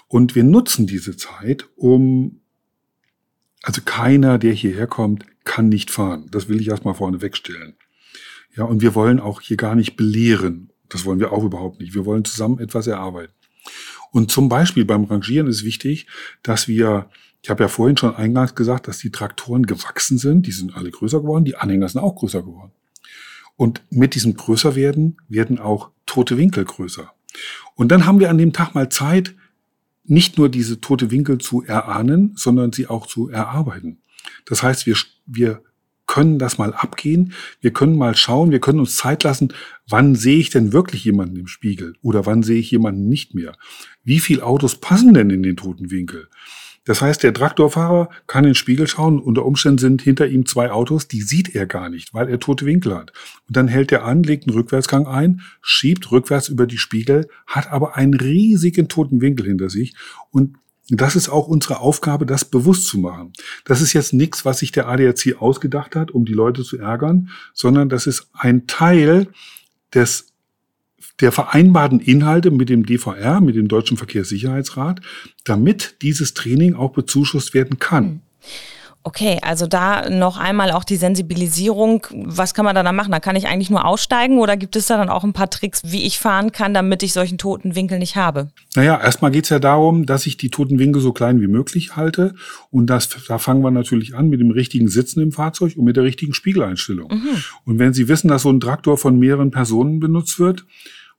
Und 0.08 0.34
wir 0.34 0.44
nutzen 0.44 0.88
diese 0.88 1.16
Zeit, 1.18 1.66
um, 1.76 2.39
also 3.64 3.82
keiner, 3.84 4.38
der 4.38 4.54
hierher 4.54 4.88
kommt, 4.88 5.26
kann 5.44 5.70
nicht 5.70 5.92
fahren. 5.92 6.28
Das 6.32 6.48
will 6.48 6.62
ich 6.62 6.68
erstmal 6.68 6.94
vorne 6.94 7.22
wegstellen. 7.22 7.76
Ja, 8.56 8.64
und 8.64 8.82
wir 8.82 8.96
wollen 8.96 9.20
auch 9.20 9.42
hier 9.42 9.58
gar 9.58 9.76
nicht 9.76 9.96
belehren. 9.96 10.72
Das 10.90 11.06
wollen 11.06 11.20
wir 11.20 11.32
auch 11.32 11.44
überhaupt 11.44 11.80
nicht. 11.80 11.94
Wir 11.94 12.06
wollen 12.06 12.26
zusammen 12.26 12.60
etwas 12.60 12.88
erarbeiten. 12.88 13.34
Und 14.12 14.32
zum 14.32 14.50
Beispiel 14.50 14.86
beim 14.86 15.04
Rangieren 15.04 15.48
ist 15.48 15.64
wichtig, 15.64 16.08
dass 16.42 16.68
wir, 16.68 17.10
ich 17.42 17.50
habe 17.50 17.64
ja 17.64 17.68
vorhin 17.68 17.98
schon 17.98 18.16
eingangs 18.16 18.56
gesagt, 18.56 18.88
dass 18.88 18.98
die 18.98 19.12
Traktoren 19.12 19.66
gewachsen 19.66 20.18
sind. 20.18 20.48
Die 20.48 20.52
sind 20.52 20.76
alle 20.76 20.90
größer 20.90 21.22
geworden. 21.22 21.46
Die 21.46 21.56
Anhänger 21.56 21.88
sind 21.90 22.02
auch 22.02 22.16
größer 22.16 22.42
geworden. 22.42 22.72
Und 23.56 23.82
mit 23.90 24.16
diesem 24.16 24.36
Größerwerden 24.36 25.18
werden 25.28 25.60
auch 25.60 25.92
tote 26.06 26.38
Winkel 26.38 26.66
größer. 26.66 27.14
Und 27.76 27.92
dann 27.92 28.06
haben 28.06 28.20
wir 28.20 28.30
an 28.30 28.38
dem 28.38 28.54
Tag 28.54 28.74
mal 28.74 28.90
Zeit, 28.90 29.36
nicht 30.10 30.38
nur 30.38 30.50
diese 30.50 30.82
tote 30.82 31.12
Winkel 31.12 31.38
zu 31.38 31.64
erahnen, 31.64 32.34
sondern 32.36 32.74
sie 32.74 32.88
auch 32.88 33.08
zu 33.08 33.30
erarbeiten. 33.30 34.00
Das 34.46 34.64
heißt, 34.64 34.86
wir, 34.86 34.96
wir 35.26 35.62
können 36.10 36.40
das 36.40 36.58
mal 36.58 36.74
abgehen. 36.74 37.34
Wir 37.62 37.72
können 37.72 37.96
mal 37.96 38.16
schauen, 38.16 38.50
wir 38.50 38.60
können 38.60 38.80
uns 38.80 38.96
Zeit 38.96 39.24
lassen, 39.24 39.54
wann 39.88 40.16
sehe 40.16 40.40
ich 40.40 40.50
denn 40.50 40.74
wirklich 40.74 41.06
jemanden 41.06 41.36
im 41.36 41.46
Spiegel 41.46 41.94
oder 42.02 42.26
wann 42.26 42.42
sehe 42.42 42.58
ich 42.58 42.72
jemanden 42.72 43.08
nicht 43.08 43.36
mehr? 43.36 43.56
Wie 44.04 44.20
viele 44.20 44.44
Autos 44.44 44.82
passen 44.82 45.14
denn 45.14 45.30
in 45.30 45.44
den 45.44 45.56
toten 45.56 45.92
Winkel? 45.92 46.28
Das 46.90 47.04
heißt, 47.04 47.22
der 47.22 47.36
Traktorfahrer 47.36 48.10
kann 48.26 48.46
in 48.46 48.50
den 48.50 48.56
Spiegel 48.56 48.88
schauen, 48.88 49.20
unter 49.20 49.46
Umständen 49.46 49.78
sind 49.78 50.02
hinter 50.02 50.26
ihm 50.26 50.48
zwei 50.48 50.72
Autos, 50.72 51.08
die 51.08 51.22
sieht 51.22 51.54
er 51.54 51.68
gar 51.68 51.88
nicht, 51.88 52.16
weil 52.16 52.28
er 52.28 52.40
tote 52.40 52.66
Winkel 52.66 52.96
hat. 52.96 53.14
Und 53.48 53.56
dann 53.56 53.68
hält 53.68 53.92
er 53.92 54.06
an, 54.06 54.24
legt 54.24 54.48
einen 54.48 54.58
Rückwärtsgang 54.58 55.06
ein, 55.06 55.42
schiebt 55.62 56.12
rückwärts 56.12 56.50
über 56.50 56.66
die 56.66 56.80
Spiegel, 56.80 57.28
hat 57.46 57.72
aber 57.72 57.96
einen 57.96 58.16
riesigen 58.16 58.88
toten 58.88 59.22
Winkel 59.22 59.46
hinter 59.46 59.70
sich 59.70 59.94
und 60.32 60.58
das 60.88 61.16
ist 61.16 61.30
auch 61.30 61.48
unsere 61.48 61.80
Aufgabe, 61.80 62.26
das 62.26 62.46
bewusst 62.46 62.88
zu 62.88 62.98
machen. 62.98 63.34
Das 63.66 63.82
ist 63.82 63.94
jetzt 63.94 64.12
nichts, 64.12 64.44
was 64.44 64.58
sich 64.58 64.72
der 64.72 64.88
ADAC 64.88 65.40
ausgedacht 65.40 65.96
hat, 65.96 66.10
um 66.10 66.26
die 66.26 66.34
Leute 66.34 66.64
zu 66.64 66.80
ärgern, 66.80 67.30
sondern 67.54 67.90
das 67.90 68.08
ist 68.08 68.32
ein 68.34 68.66
Teil 68.66 69.28
des 69.94 70.34
der 71.22 71.32
vereinbarten 71.32 72.00
Inhalte 72.00 72.52
mit 72.52 72.70
dem 72.70 72.86
DVR, 72.86 73.42
mit 73.42 73.56
dem 73.56 73.68
Deutschen 73.68 73.98
Verkehrssicherheitsrat, 73.98 75.02
damit 75.46 75.98
dieses 76.02 76.34
Training 76.34 76.76
auch 76.76 76.92
bezuschusst 76.92 77.54
werden 77.54 77.80
kann. 77.80 78.06
Hm. 78.06 78.22
Okay, 79.04 79.40
also 79.42 79.66
da 79.66 80.10
noch 80.10 80.38
einmal 80.38 80.72
auch 80.72 80.84
die 80.84 80.98
Sensibilisierung. 80.98 82.06
Was 82.12 82.54
kann 82.54 82.66
man 82.66 82.76
da 82.76 82.84
dann 82.84 82.96
machen? 82.96 83.12
Da 83.12 83.22
kann 83.22 83.38
ich 83.38 83.48
eigentlich 83.48 83.70
nur 83.70 83.86
aussteigen 83.86 84.40
oder 84.40 84.58
gibt 84.58 84.76
es 84.76 84.88
da 84.88 84.98
dann 84.98 85.08
auch 85.08 85.24
ein 85.24 85.32
paar 85.32 85.50
Tricks, 85.50 85.82
wie 85.86 86.06
ich 86.06 86.20
fahren 86.20 86.52
kann, 86.52 86.74
damit 86.74 87.02
ich 87.02 87.14
solchen 87.14 87.38
toten 87.38 87.76
Winkel 87.76 87.98
nicht 87.98 88.18
habe? 88.18 88.50
Naja, 88.76 89.00
erstmal 89.02 89.32
geht's 89.32 89.50
ja 89.50 89.60
darum, 89.60 90.06
dass 90.06 90.26
ich 90.26 90.36
die 90.36 90.50
toten 90.50 90.80
Winkel 90.80 91.02
so 91.02 91.14
klein 91.14 91.40
wie 91.40 91.48
möglich 91.48 91.96
halte. 91.96 92.36
Und 92.72 92.88
das, 92.88 93.08
da 93.28 93.38
fangen 93.38 93.64
wir 93.64 93.72
natürlich 93.72 94.16
an 94.16 94.28
mit 94.28 94.42
dem 94.42 94.52
richtigen 94.52 94.90
Sitzen 94.90 95.22
im 95.22 95.32
Fahrzeug 95.32 95.78
und 95.78 95.86
mit 95.86 95.96
der 95.96 96.04
richtigen 96.04 96.34
Spiegeleinstellung. 96.34 97.10
Mhm. 97.10 97.44
Und 97.66 97.80
wenn 97.80 97.94
Sie 97.94 98.10
wissen, 98.10 98.28
dass 98.28 98.42
so 98.42 98.50
ein 98.50 98.60
Traktor 98.60 98.98
von 98.98 99.18
mehreren 99.18 99.50
Personen 99.50 100.00
benutzt 100.00 100.40
wird, 100.40 100.66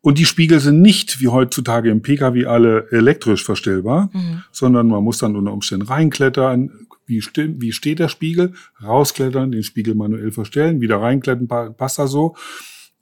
und 0.02 0.16
die 0.16 0.24
Spiegel 0.24 0.60
sind 0.60 0.80
nicht 0.80 1.20
wie 1.20 1.28
heutzutage 1.28 1.90
im 1.90 2.00
Pkw 2.00 2.46
alle 2.46 2.90
elektrisch 2.90 3.44
verstellbar, 3.44 4.08
mhm. 4.12 4.42
sondern 4.50 4.88
man 4.88 5.04
muss 5.04 5.18
dann 5.18 5.36
unter 5.36 5.52
Umständen 5.52 5.86
reinklettern, 5.86 6.86
wie, 7.10 7.20
ste 7.20 7.60
wie 7.60 7.72
steht 7.72 7.98
der 7.98 8.08
Spiegel, 8.08 8.54
rausklettern, 8.82 9.52
den 9.52 9.62
Spiegel 9.62 9.94
manuell 9.94 10.32
verstellen, 10.32 10.80
wieder 10.80 11.00
reinklettern, 11.00 11.48
passt 11.76 11.98
das 11.98 12.10
so. 12.10 12.36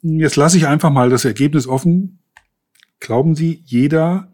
Jetzt 0.01 0.35
lasse 0.35 0.57
ich 0.57 0.67
einfach 0.67 0.91
mal 0.91 1.09
das 1.09 1.25
Ergebnis 1.25 1.67
offen. 1.67 2.19
Glauben 2.99 3.35
Sie, 3.35 3.61
jeder 3.65 4.33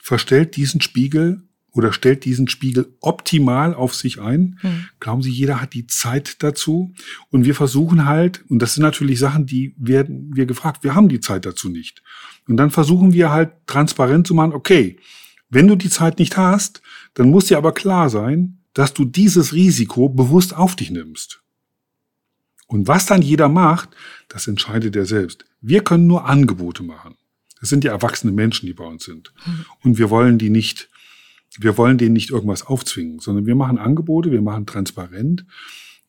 verstellt 0.00 0.56
diesen 0.56 0.80
Spiegel 0.80 1.42
oder 1.72 1.92
stellt 1.92 2.24
diesen 2.24 2.48
Spiegel 2.48 2.94
optimal 3.00 3.74
auf 3.74 3.94
sich 3.94 4.20
ein. 4.20 4.58
Hm. 4.60 4.86
Glauben 5.00 5.22
Sie, 5.22 5.30
jeder 5.30 5.60
hat 5.60 5.72
die 5.72 5.86
Zeit 5.86 6.42
dazu? 6.42 6.92
Und 7.30 7.44
wir 7.44 7.54
versuchen 7.54 8.04
halt, 8.04 8.44
und 8.48 8.60
das 8.60 8.74
sind 8.74 8.82
natürlich 8.82 9.18
Sachen, 9.18 9.46
die 9.46 9.74
werden 9.78 10.30
wir 10.34 10.46
gefragt, 10.46 10.84
wir 10.84 10.94
haben 10.94 11.08
die 11.08 11.20
Zeit 11.20 11.46
dazu 11.46 11.70
nicht. 11.70 12.02
Und 12.46 12.58
dann 12.58 12.70
versuchen 12.70 13.12
wir 13.12 13.30
halt 13.30 13.52
transparent 13.66 14.26
zu 14.26 14.34
machen, 14.34 14.52
okay, 14.52 14.98
wenn 15.48 15.68
du 15.68 15.76
die 15.76 15.90
Zeit 15.90 16.18
nicht 16.18 16.36
hast, 16.36 16.82
dann 17.14 17.30
muss 17.30 17.46
dir 17.46 17.58
aber 17.58 17.72
klar 17.72 18.10
sein, 18.10 18.58
dass 18.74 18.94
du 18.94 19.04
dieses 19.04 19.52
Risiko 19.52 20.08
bewusst 20.08 20.54
auf 20.54 20.76
dich 20.76 20.90
nimmst. 20.90 21.42
Und 22.66 22.88
was 22.88 23.06
dann 23.06 23.20
jeder 23.20 23.48
macht, 23.48 23.90
das 24.28 24.46
entscheidet 24.46 24.96
er 24.96 25.04
selbst. 25.04 25.44
Wir 25.60 25.84
können 25.84 26.06
nur 26.06 26.24
Angebote 26.24 26.82
machen. 26.82 27.16
Das 27.60 27.68
sind 27.68 27.84
ja 27.84 27.92
erwachsene 27.92 28.32
Menschen, 28.32 28.66
die 28.66 28.72
bei 28.72 28.84
uns 28.84 29.04
sind. 29.04 29.32
Und 29.82 29.98
wir 29.98 30.10
wollen 30.10 30.38
die 30.38 30.50
nicht, 30.50 30.88
wir 31.58 31.76
wollen 31.76 31.98
denen 31.98 32.14
nicht 32.14 32.30
irgendwas 32.30 32.62
aufzwingen, 32.62 33.18
sondern 33.20 33.46
wir 33.46 33.54
machen 33.54 33.78
Angebote, 33.78 34.32
wir 34.32 34.42
machen 34.42 34.66
transparent. 34.66 35.44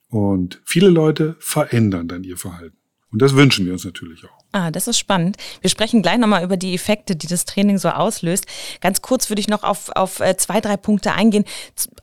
Und 0.08 0.62
viele 0.64 0.90
Leute 0.90 1.36
verändern 1.40 2.08
dann 2.08 2.24
ihr 2.24 2.38
Verhalten. 2.38 2.78
Und 3.12 3.22
das 3.22 3.36
wünschen 3.36 3.66
wir 3.66 3.74
uns 3.74 3.86
natürlich 3.86 4.24
auch. 4.26 4.43
Ah, 4.56 4.70
das 4.70 4.88
ist 4.88 5.00
spannend. 5.00 5.38
Wir 5.62 5.70
sprechen 5.72 6.04
gleich 6.04 6.20
nochmal 6.20 6.44
über 6.44 6.58
die 6.58 6.76
Effekte, 6.76 7.16
die 7.16 7.26
das 7.26 7.46
Training 7.46 7.80
so 7.80 7.90
auslöst. 7.90 8.46
Ganz 8.82 9.02
kurz 9.02 9.32
würde 9.32 9.40
ich 9.40 9.48
noch 9.48 9.64
auf, 9.64 9.90
auf 9.96 10.20
äh, 10.20 10.38
zwei, 10.38 10.62
drei 10.62 10.78
Punkte 10.78 11.14
eingehen. 11.14 11.44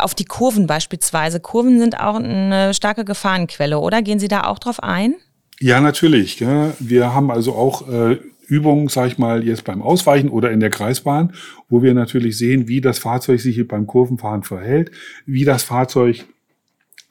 Auf 0.00 0.16
die 0.16 0.25
Kurven 0.25 0.66
beispielsweise. 0.66 1.38
Kurven 1.38 1.78
sind 1.78 2.00
auch 2.00 2.16
eine 2.16 2.75
starke 2.75 3.04
Gefahrenquelle, 3.04 3.78
oder? 3.78 4.02
Gehen 4.02 4.19
Sie 4.19 4.26
da 4.26 4.49
auch 4.49 4.59
drauf 4.59 4.83
ein? 4.83 5.14
Ja, 5.61 5.80
natürlich. 5.80 6.40
Ja. 6.40 6.73
Wir 6.80 7.14
haben 7.14 7.30
also 7.30 7.54
auch 7.54 7.88
äh, 7.88 8.19
Übungen, 8.49 8.88
sag 8.88 9.07
ich 9.07 9.16
mal, 9.16 9.47
jetzt 9.47 9.62
beim 9.62 9.80
Ausweichen 9.80 10.28
oder 10.28 10.50
in 10.50 10.59
der 10.59 10.71
Kreisbahn, 10.71 11.33
wo 11.69 11.85
wir 11.85 11.95
natürlich 11.95 12.37
sehen, 12.37 12.66
wie 12.66 12.80
das 12.80 12.99
Fahrzeug 12.99 13.38
sich 13.38 13.66
beim 13.69 13.87
Kurvenfahren 13.87 14.42
verhält, 14.42 14.90
wie 15.25 15.45
das 15.45 15.62
Fahrzeug 15.62 16.25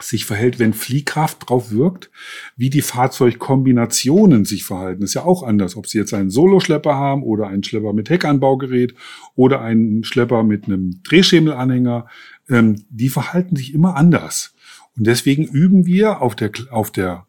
sich 0.01 0.25
verhält, 0.25 0.60
wenn 0.60 0.74
Fliehkraft 0.74 1.50
drauf 1.50 1.72
wirkt, 1.72 2.10
wie 2.56 2.70
die 2.70 2.82
Fahrzeugkombinationen 2.82 4.46
sich 4.46 4.63
verhalten. 4.63 5.03
ist 5.03 5.13
ja 5.13 5.24
auch 5.24 5.44
anders, 5.44 5.75
ob 5.75 5.88
Sie 5.88 5.98
jetzt 5.98 6.13
einen 6.13 6.29
Soloschlepper 6.29 6.96
haben 6.96 7.24
oder 7.24 7.48
einen 7.48 7.63
Schlepper 7.63 7.94
mit 7.94 8.10
Heckanbaugerät 8.10 8.96
oder 9.36 9.62
einen 9.62 10.03
Schlepper 10.03 10.44
mit 10.44 10.65
einem 10.65 11.01
Drehschemelanhänger. 11.03 12.08
Ähm, 12.50 12.84
die 12.89 13.10
verhalten 13.10 13.56
sich 13.56 13.74
immer 13.74 13.96
anders. 13.96 14.53
Und 14.98 15.06
deswegen 15.06 15.44
üben 15.44 15.86
wir 15.86 16.22
auf 16.22 16.36
der, 16.36 16.51
auf 16.72 16.91
der 16.91 17.25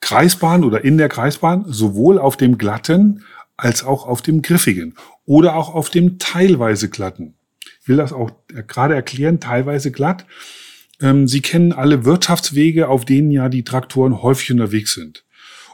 Kreisbahn 0.00 0.64
oder 0.64 0.84
in 0.84 0.98
der 0.98 1.08
Kreisbahn 1.08 1.64
sowohl 1.68 2.18
auf 2.18 2.36
dem 2.36 2.58
glatten 2.58 3.24
als 3.56 3.84
auch 3.84 4.06
auf 4.06 4.22
dem 4.22 4.42
griffigen 4.42 4.94
oder 5.26 5.54
auch 5.54 5.74
auf 5.74 5.90
dem 5.90 6.18
teilweise 6.18 6.88
glatten. 6.88 7.34
Ich 7.82 7.88
will 7.88 7.98
das 7.98 8.12
auch 8.12 8.30
gerade 8.66 8.94
erklären, 8.94 9.38
teilweise 9.38 9.90
glatt 9.90 10.26
ähm, 11.00 11.26
Sie 11.26 11.40
kennen 11.40 11.72
alle 11.72 12.04
Wirtschaftswege, 12.04 12.88
auf 12.88 13.04
denen 13.04 13.30
ja 13.30 13.48
die 13.48 13.64
Traktoren 13.64 14.22
häufig 14.22 14.52
unterwegs 14.52 14.94
sind. 14.94 15.24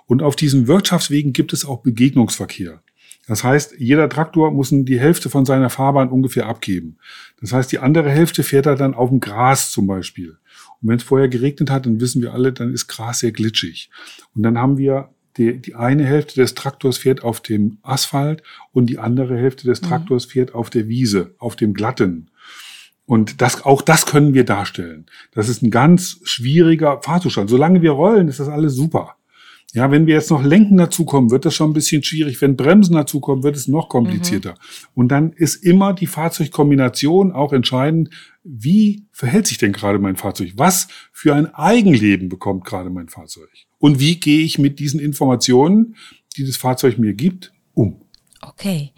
Und 0.06 0.23
auf 0.23 0.37
diesen 0.37 0.68
Wirtschaftswegen 0.68 1.33
gibt 1.33 1.52
es 1.52 1.64
auch 1.64 1.83
Begegnungsverkehr. 1.83 2.83
Das 3.26 3.42
heißt, 3.42 3.75
jeder 3.78 4.09
Traktor 4.09 4.52
muss 4.52 4.71
die 4.71 5.00
Hälfte 5.00 5.28
von 5.28 5.45
seiner 5.45 5.68
Fahrbahn 5.68 6.11
ungefähr 6.11 6.47
abgeben. 6.47 6.99
Das 7.40 7.52
heißt, 7.52 7.73
die 7.73 7.80
andere 7.80 8.09
Hälfte 8.09 8.45
fährt 8.45 8.66
er 8.66 8.76
dann 8.76 8.95
auf 8.95 9.09
dem 9.09 9.18
Gras 9.18 9.73
zum 9.73 9.88
Beispiel. 9.88 10.38
Und 10.80 10.88
wenn 10.88 10.97
es 10.97 11.02
vorher 11.02 11.28
geregnet 11.28 11.71
hat, 11.71 11.87
dann 11.87 12.00
wissen 12.00 12.23
wir 12.23 12.33
alle, 12.33 12.52
dann 12.52 12.73
ist 12.73 12.87
Gras 12.87 13.18
sehr 13.18 13.33
glitschig. 13.33 13.90
Und 14.35 14.45
dann 14.45 14.59
haben 14.59 14.78
wir 14.78 15.11
die, 15.37 15.61
die 15.61 15.75
eine 15.75 16.04
Hälfte 16.04 16.40
des 16.40 16.54
Traktors 16.54 16.99
fährt 16.99 17.23
auf 17.23 17.40
dem 17.40 17.78
Asphalt 17.83 18.42
und 18.73 18.87
die 18.87 18.99
andere 18.99 19.37
Hälfte 19.37 19.66
des 19.66 19.83
mhm. 19.83 19.87
Traktors 19.87 20.25
fährt 20.26 20.54
auf 20.54 20.71
der 20.71 20.88
Wiese, 20.88 21.35
auf 21.38 21.56
dem 21.56 21.75
glatten. 21.75 22.30
Und 23.07 23.41
das, 23.41 23.65
auch 23.65 23.83
das 23.83 24.05
können 24.07 24.35
wir 24.35 24.45
darstellen. 24.45 25.07
Das 25.33 25.49
ist 25.49 25.63
ein 25.63 25.71
ganz 25.71 26.21
schwieriger 26.25 27.01
Fahrzustand. 27.03 27.49
Solange 27.49 27.81
wir 27.81 27.93
rollen, 27.93 28.29
ist 28.29 28.41
das 28.41 28.49
alles 28.49 28.75
super. 28.75 29.17
Ja, 29.73 29.91
wenn 29.91 30.07
wir 30.07 30.15
jetzt 30.15 30.31
noch 30.31 30.43
Lenken 30.43 30.77
dazukommen, 30.77 31.31
wird 31.31 31.45
das 31.45 31.55
schon 31.55 31.71
ein 31.71 31.75
bisschen 31.75 32.03
schwierig. 32.03 32.41
Wenn 32.41 32.57
Bremsen 32.57 32.95
dazukommen, 32.95 33.45
wird 33.45 33.57
es 33.57 33.69
noch 33.69 33.89
komplizierter. 33.89 34.53
Mhm. 34.53 34.57
Und 34.95 35.09
dann 35.09 35.33
ist 35.33 35.57
immer 35.57 35.93
die 35.93 36.07
Fahrzeugkombination 36.07 37.33
auch 37.33 37.53
entscheidend. 37.53 38.11
Wie 38.43 39.05
verhält 39.13 39.47
sich 39.47 39.59
denn 39.59 39.73
gerade 39.73 39.99
mein 39.99 40.17
Fahrzeug? 40.17 40.53
Was 40.57 40.89
für 41.13 41.35
ein 41.35 41.53
Eigenleben 41.55 42.29
bekommt 42.29 42.65
gerade 42.65 42.91
mein 42.91 43.09
Fahrzeug? 43.09 43.51
Und 43.79 44.01
wie 44.01 44.19
gehe 44.19 44.41
ich 44.41 44.59
mit 44.59 44.79
diesen 44.79 44.99
Informationen, 44.99 45.97
die 46.37 46.47
das 46.47 46.57
Fahrzeug 46.57 46.99
mir 46.99 47.15
gibt, 47.15 47.53
um? 47.75 48.01
Okay. 48.41 48.93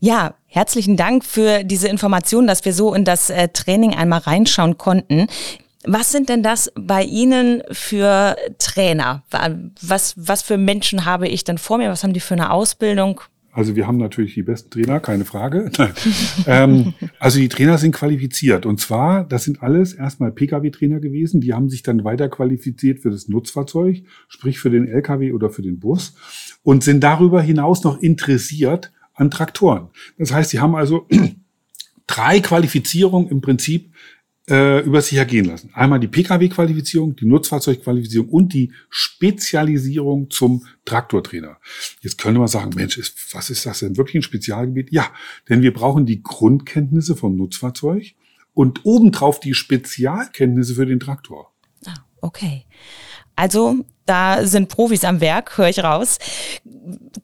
Ja, 0.00 0.34
herzlichen 0.56 0.96
Dank 0.96 1.22
für 1.22 1.64
diese 1.64 1.86
Information, 1.86 2.46
dass 2.46 2.64
wir 2.64 2.72
so 2.72 2.94
in 2.94 3.04
das 3.04 3.28
äh, 3.28 3.48
Training 3.48 3.94
einmal 3.94 4.20
reinschauen 4.20 4.78
konnten. 4.78 5.26
Was 5.84 6.10
sind 6.10 6.30
denn 6.30 6.42
das 6.42 6.72
bei 6.74 7.04
Ihnen 7.04 7.62
für 7.70 8.36
Trainer? 8.58 9.22
Was, 9.82 10.14
was 10.16 10.42
für 10.42 10.56
Menschen 10.56 11.04
habe 11.04 11.28
ich 11.28 11.44
denn 11.44 11.58
vor 11.58 11.76
mir? 11.76 11.90
Was 11.90 12.02
haben 12.02 12.14
die 12.14 12.20
für 12.20 12.34
eine 12.34 12.50
Ausbildung? 12.50 13.20
Also 13.52 13.76
wir 13.76 13.86
haben 13.86 13.98
natürlich 13.98 14.34
die 14.34 14.42
besten 14.42 14.70
Trainer, 14.70 14.98
keine 14.98 15.26
Frage. 15.26 15.70
ähm, 16.46 16.94
also 17.18 17.38
die 17.38 17.48
Trainer 17.48 17.76
sind 17.78 17.92
qualifiziert. 17.92 18.66
Und 18.66 18.80
zwar, 18.80 19.24
das 19.24 19.44
sind 19.44 19.62
alles 19.62 19.92
erstmal 19.92 20.32
Pkw-Trainer 20.32 21.00
gewesen. 21.00 21.40
Die 21.40 21.52
haben 21.52 21.68
sich 21.68 21.82
dann 21.82 22.02
weiter 22.02 22.28
qualifiziert 22.30 23.00
für 23.00 23.10
das 23.10 23.28
Nutzfahrzeug, 23.28 24.02
sprich 24.28 24.58
für 24.58 24.70
den 24.70 24.88
Lkw 24.88 25.32
oder 25.32 25.50
für 25.50 25.62
den 25.62 25.78
Bus. 25.80 26.14
Und 26.62 26.82
sind 26.82 27.00
darüber 27.04 27.42
hinaus 27.42 27.84
noch 27.84 28.00
interessiert 28.00 28.92
an 29.16 29.30
Traktoren. 29.30 29.88
Das 30.18 30.32
heißt, 30.32 30.50
sie 30.50 30.60
haben 30.60 30.76
also 30.76 31.08
drei 32.06 32.40
Qualifizierungen 32.40 33.28
im 33.28 33.40
Prinzip 33.40 33.92
äh, 34.48 34.80
über 34.84 35.02
sich 35.02 35.18
ergehen 35.18 35.46
lassen. 35.46 35.70
Einmal 35.74 35.98
die 35.98 36.06
Pkw-Qualifizierung, 36.06 37.16
die 37.16 37.26
Nutzfahrzeugqualifizierung 37.26 38.28
und 38.28 38.52
die 38.54 38.72
Spezialisierung 38.88 40.30
zum 40.30 40.64
Traktortrainer. 40.84 41.58
Jetzt 42.00 42.18
könnte 42.18 42.38
man 42.38 42.48
sagen, 42.48 42.70
Mensch, 42.76 42.96
ist, 42.96 43.34
was 43.34 43.50
ist 43.50 43.66
das 43.66 43.80
denn 43.80 43.96
wirklich 43.96 44.16
ein 44.16 44.22
Spezialgebiet? 44.22 44.92
Ja, 44.92 45.10
denn 45.48 45.62
wir 45.62 45.72
brauchen 45.72 46.06
die 46.06 46.22
Grundkenntnisse 46.22 47.16
vom 47.16 47.36
Nutzfahrzeug 47.36 48.14
und 48.54 48.84
obendrauf 48.84 49.40
die 49.40 49.54
Spezialkenntnisse 49.54 50.76
für 50.76 50.86
den 50.86 51.00
Traktor. 51.00 51.52
Ah, 51.84 51.94
okay. 52.20 52.66
Also 53.36 53.76
da 54.06 54.46
sind 54.46 54.68
Profis 54.68 55.04
am 55.04 55.20
Werk, 55.20 55.58
höre 55.58 55.68
ich 55.68 55.82
raus. 55.82 56.18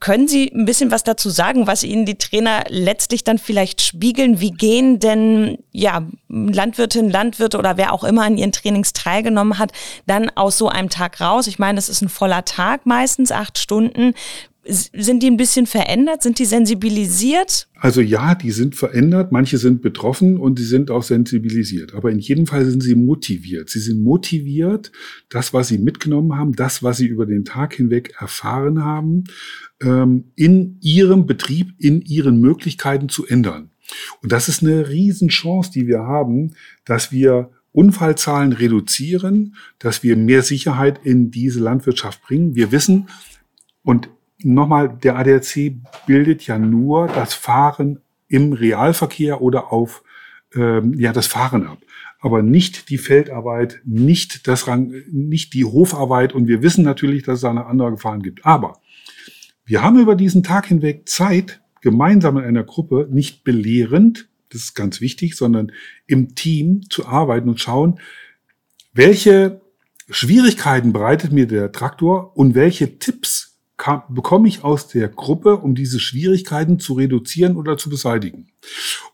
Können 0.00 0.26
Sie 0.26 0.50
ein 0.52 0.64
bisschen 0.64 0.90
was 0.90 1.04
dazu 1.04 1.30
sagen, 1.30 1.68
was 1.68 1.84
Ihnen 1.84 2.04
die 2.04 2.18
Trainer 2.18 2.64
letztlich 2.68 3.22
dann 3.22 3.38
vielleicht 3.38 3.80
spiegeln? 3.80 4.40
Wie 4.40 4.50
gehen 4.50 4.98
denn 4.98 5.58
ja 5.70 6.02
Landwirtinnen, 6.28 7.10
Landwirte 7.10 7.58
oder 7.58 7.76
wer 7.76 7.92
auch 7.92 8.02
immer 8.02 8.24
an 8.24 8.36
Ihren 8.36 8.50
Trainings 8.50 8.92
teilgenommen 8.92 9.58
hat, 9.58 9.70
dann 10.06 10.28
aus 10.30 10.58
so 10.58 10.68
einem 10.68 10.90
Tag 10.90 11.20
raus? 11.20 11.46
Ich 11.46 11.60
meine, 11.60 11.76
das 11.76 11.88
ist 11.88 12.02
ein 12.02 12.08
voller 12.08 12.44
Tag 12.44 12.84
meistens, 12.84 13.30
acht 13.30 13.58
Stunden. 13.58 14.14
Sind 14.64 15.22
die 15.22 15.26
ein 15.26 15.36
bisschen 15.36 15.66
verändert? 15.66 16.22
Sind 16.22 16.38
die 16.38 16.44
sensibilisiert? 16.44 17.68
Also 17.74 18.00
ja, 18.00 18.34
die 18.36 18.52
sind 18.52 18.76
verändert. 18.76 19.32
Manche 19.32 19.58
sind 19.58 19.82
betroffen 19.82 20.36
und 20.36 20.58
sie 20.58 20.64
sind 20.64 20.90
auch 20.90 21.02
sensibilisiert. 21.02 21.94
Aber 21.94 22.10
in 22.10 22.20
jedem 22.20 22.46
Fall 22.46 22.64
sind 22.64 22.82
sie 22.82 22.94
motiviert. 22.94 23.70
Sie 23.70 23.80
sind 23.80 24.02
motiviert, 24.02 24.92
das, 25.28 25.52
was 25.52 25.68
sie 25.68 25.78
mitgenommen 25.78 26.36
haben, 26.36 26.52
das, 26.52 26.82
was 26.82 26.98
sie 26.98 27.06
über 27.06 27.26
den 27.26 27.44
Tag 27.44 27.74
hinweg 27.74 28.14
erfahren 28.20 28.84
haben, 28.84 29.24
ähm, 29.82 30.32
in 30.36 30.78
ihrem 30.80 31.26
Betrieb, 31.26 31.74
in 31.78 32.00
ihren 32.00 32.40
Möglichkeiten 32.40 33.08
zu 33.08 33.26
ändern. 33.26 33.70
Und 34.22 34.30
das 34.30 34.48
ist 34.48 34.62
eine 34.62 34.88
Riesenchance, 34.88 35.72
die 35.72 35.88
wir 35.88 36.00
haben, 36.00 36.54
dass 36.84 37.10
wir 37.10 37.50
Unfallzahlen 37.72 38.52
reduzieren, 38.52 39.56
dass 39.78 40.02
wir 40.02 40.16
mehr 40.16 40.42
Sicherheit 40.42 41.00
in 41.04 41.30
diese 41.30 41.58
Landwirtschaft 41.58 42.22
bringen. 42.22 42.54
Wir 42.54 42.70
wissen, 42.70 43.08
und 43.82 44.08
nochmal, 44.38 44.88
der 44.88 45.16
ADAC 45.16 45.74
bildet 46.06 46.46
ja 46.46 46.58
nur 46.58 47.06
das 47.06 47.34
Fahren 47.34 48.00
im 48.28 48.52
Realverkehr 48.52 49.42
oder 49.42 49.72
auf 49.72 50.02
ähm, 50.54 50.98
ja 50.98 51.12
das 51.12 51.26
Fahren 51.26 51.66
ab, 51.66 51.78
aber 52.20 52.42
nicht 52.42 52.88
die 52.88 52.98
Feldarbeit, 52.98 53.80
nicht 53.84 54.46
das 54.46 54.66
Rang, 54.66 54.94
nicht 55.10 55.54
die 55.54 55.64
Hofarbeit. 55.64 56.32
Und 56.32 56.48
wir 56.48 56.62
wissen 56.62 56.84
natürlich, 56.84 57.22
dass 57.22 57.38
es 57.38 57.44
eine 57.44 57.66
andere 57.66 57.92
Gefahren 57.92 58.22
gibt. 58.22 58.44
Aber 58.46 58.80
wir 59.64 59.82
haben 59.82 59.98
über 59.98 60.16
diesen 60.16 60.42
Tag 60.42 60.66
hinweg 60.66 61.08
Zeit, 61.08 61.60
gemeinsam 61.80 62.38
in 62.38 62.44
einer 62.44 62.64
Gruppe, 62.64 63.08
nicht 63.10 63.44
belehrend, 63.44 64.28
das 64.50 64.62
ist 64.62 64.74
ganz 64.74 65.00
wichtig, 65.00 65.36
sondern 65.36 65.72
im 66.06 66.34
Team 66.34 66.82
zu 66.90 67.06
arbeiten 67.06 67.48
und 67.48 67.60
schauen, 67.60 67.98
welche 68.92 69.62
Schwierigkeiten 70.10 70.92
bereitet 70.92 71.32
mir 71.32 71.46
der 71.46 71.72
Traktor 71.72 72.36
und 72.36 72.54
welche 72.54 72.98
Tipps 72.98 73.51
kam, 73.82 74.02
bekomme 74.10 74.46
ich 74.46 74.62
aus 74.62 74.86
der 74.86 75.08
Gruppe, 75.08 75.56
um 75.56 75.74
diese 75.74 75.98
Schwierigkeiten 75.98 76.78
zu 76.78 76.92
reduzieren 76.92 77.56
oder 77.56 77.76
zu 77.76 77.90
beseitigen. 77.90 78.46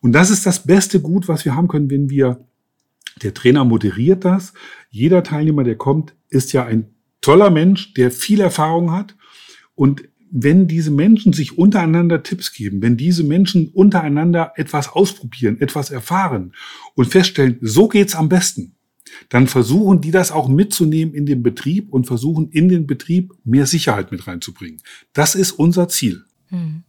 Und 0.02 0.12
das 0.12 0.28
ist 0.28 0.44
das 0.44 0.66
beste 0.66 1.00
Gut, 1.00 1.26
was 1.26 1.46
wir 1.46 1.54
haben 1.54 1.68
können, 1.68 1.90
wenn 1.90 2.10
wir, 2.10 2.46
der 3.22 3.32
Trainer 3.32 3.64
moderiert 3.64 4.26
das. 4.26 4.52
Jeder 4.90 5.22
Teilnehmer, 5.22 5.64
der 5.64 5.76
kommt, 5.76 6.14
ist 6.28 6.52
ja 6.52 6.66
ein 6.66 6.94
toller 7.22 7.48
Mensch, 7.48 7.94
der 7.94 8.10
viel 8.10 8.42
Erfahrung 8.42 8.92
hat. 8.92 9.16
Und 9.74 10.02
wenn 10.30 10.68
diese 10.68 10.90
Menschen 10.90 11.32
sich 11.32 11.56
untereinander 11.56 12.22
Tipps 12.22 12.52
geben, 12.52 12.82
wenn 12.82 12.98
diese 12.98 13.24
Menschen 13.24 13.68
untereinander 13.68 14.52
etwas 14.56 14.92
ausprobieren, 14.92 15.62
etwas 15.62 15.90
erfahren 15.90 16.52
und 16.94 17.06
feststellen, 17.06 17.56
so 17.62 17.88
geht's 17.88 18.14
am 18.14 18.28
besten, 18.28 18.76
dann 19.28 19.46
versuchen 19.46 20.00
die 20.00 20.10
das 20.10 20.32
auch 20.32 20.48
mitzunehmen 20.48 21.14
in 21.14 21.26
den 21.26 21.42
Betrieb 21.42 21.92
und 21.92 22.06
versuchen 22.06 22.50
in 22.50 22.68
den 22.68 22.86
Betrieb 22.86 23.32
mehr 23.44 23.66
Sicherheit 23.66 24.12
mit 24.12 24.26
reinzubringen. 24.26 24.80
Das 25.12 25.34
ist 25.34 25.52
unser 25.52 25.88
Ziel. 25.88 26.24
Hm. 26.48 26.84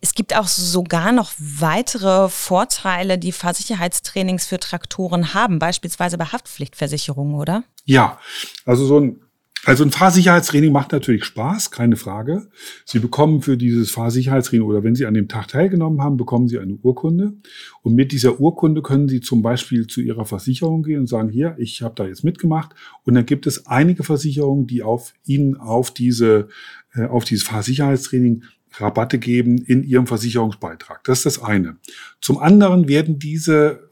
Es 0.00 0.14
gibt 0.14 0.36
auch 0.36 0.46
sogar 0.46 1.12
noch 1.12 1.32
weitere 1.38 2.28
Vorteile, 2.28 3.18
die 3.18 3.32
Fahrsicherheitstrainings 3.32 4.46
für 4.46 4.60
Traktoren 4.60 5.34
haben, 5.34 5.58
beispielsweise 5.58 6.18
bei 6.18 6.26
Haftpflichtversicherungen, 6.26 7.34
oder? 7.34 7.64
Ja, 7.84 8.18
also 8.64 8.86
so 8.86 9.00
ein 9.00 9.20
Also 9.66 9.84
ein 9.84 9.90
Fahrsicherheitstraining 9.90 10.72
macht 10.72 10.92
natürlich 10.92 11.24
Spaß, 11.24 11.70
keine 11.70 11.96
Frage. 11.96 12.48
Sie 12.86 12.98
bekommen 12.98 13.42
für 13.42 13.58
dieses 13.58 13.90
Fahrsicherheitstraining 13.90 14.66
oder 14.66 14.82
wenn 14.82 14.94
Sie 14.94 15.04
an 15.04 15.12
dem 15.12 15.28
Tag 15.28 15.48
teilgenommen 15.48 16.00
haben, 16.02 16.16
bekommen 16.16 16.48
Sie 16.48 16.58
eine 16.58 16.74
Urkunde. 16.74 17.34
Und 17.82 17.94
mit 17.94 18.12
dieser 18.12 18.40
Urkunde 18.40 18.80
können 18.80 19.08
Sie 19.08 19.20
zum 19.20 19.42
Beispiel 19.42 19.86
zu 19.86 20.00
Ihrer 20.00 20.24
Versicherung 20.24 20.82
gehen 20.82 21.00
und 21.00 21.08
sagen, 21.08 21.28
hier, 21.28 21.56
ich 21.58 21.82
habe 21.82 21.94
da 21.94 22.06
jetzt 22.06 22.24
mitgemacht. 22.24 22.74
Und 23.04 23.14
dann 23.14 23.26
gibt 23.26 23.46
es 23.46 23.66
einige 23.66 24.02
Versicherungen, 24.02 24.66
die 24.66 24.82
auf 24.82 25.12
Ihnen 25.26 25.56
auf 25.56 25.90
diese, 25.90 26.48
äh, 26.94 27.04
auf 27.04 27.24
dieses 27.24 27.44
Fahrsicherheitstraining 27.44 28.44
Rabatte 28.78 29.18
geben 29.18 29.58
in 29.58 29.82
Ihrem 29.82 30.06
Versicherungsbeitrag. 30.06 31.04
Das 31.04 31.18
ist 31.18 31.26
das 31.26 31.42
eine. 31.42 31.76
Zum 32.22 32.38
anderen 32.38 32.88
werden 32.88 33.18
diese 33.18 33.88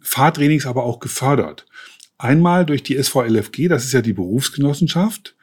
Fahrtrainings 0.00 0.66
aber 0.66 0.84
auch 0.84 1.00
gefördert. 1.00 1.66
Einmal 2.20 2.66
durch 2.66 2.82
die 2.82 3.02
SVLFG, 3.02 3.68
das 3.68 3.86
ist 3.86 3.92
ja 3.92 4.02
die 4.02 4.12
Berufsgenossenschaft 4.12 5.34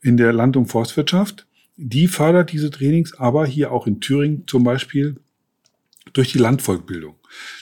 in 0.00 0.16
der 0.16 0.32
Land- 0.32 0.56
und 0.56 0.64
Forstwirtschaft. 0.64 1.46
Die 1.76 2.08
fördert 2.08 2.52
diese 2.52 2.70
Trainings, 2.70 3.12
aber 3.18 3.44
hier 3.44 3.70
auch 3.70 3.86
in 3.86 4.00
Thüringen 4.00 4.44
zum 4.46 4.64
Beispiel 4.64 5.16
durch 6.14 6.32
die 6.32 6.38
Landvolkbildung. 6.38 7.16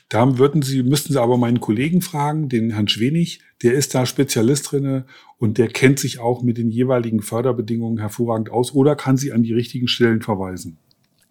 Da 0.08 0.38
würden 0.38 0.62
Sie, 0.62 0.84
müssten 0.84 1.12
Sie 1.12 1.20
aber 1.20 1.36
meinen 1.36 1.58
Kollegen 1.58 2.00
fragen, 2.00 2.48
den 2.48 2.70
Herrn 2.70 2.86
Schwenig, 2.86 3.40
der 3.64 3.74
ist 3.74 3.92
da 3.96 4.06
Spezialist 4.06 4.70
drinne 4.70 5.04
und 5.38 5.58
der 5.58 5.66
kennt 5.66 5.98
sich 5.98 6.20
auch 6.20 6.44
mit 6.44 6.56
den 6.56 6.70
jeweiligen 6.70 7.22
Förderbedingungen 7.22 7.98
hervorragend 7.98 8.50
aus 8.50 8.72
oder 8.72 8.94
kann 8.94 9.16
Sie 9.16 9.32
an 9.32 9.42
die 9.42 9.52
richtigen 9.52 9.88
Stellen 9.88 10.22
verweisen. 10.22 10.78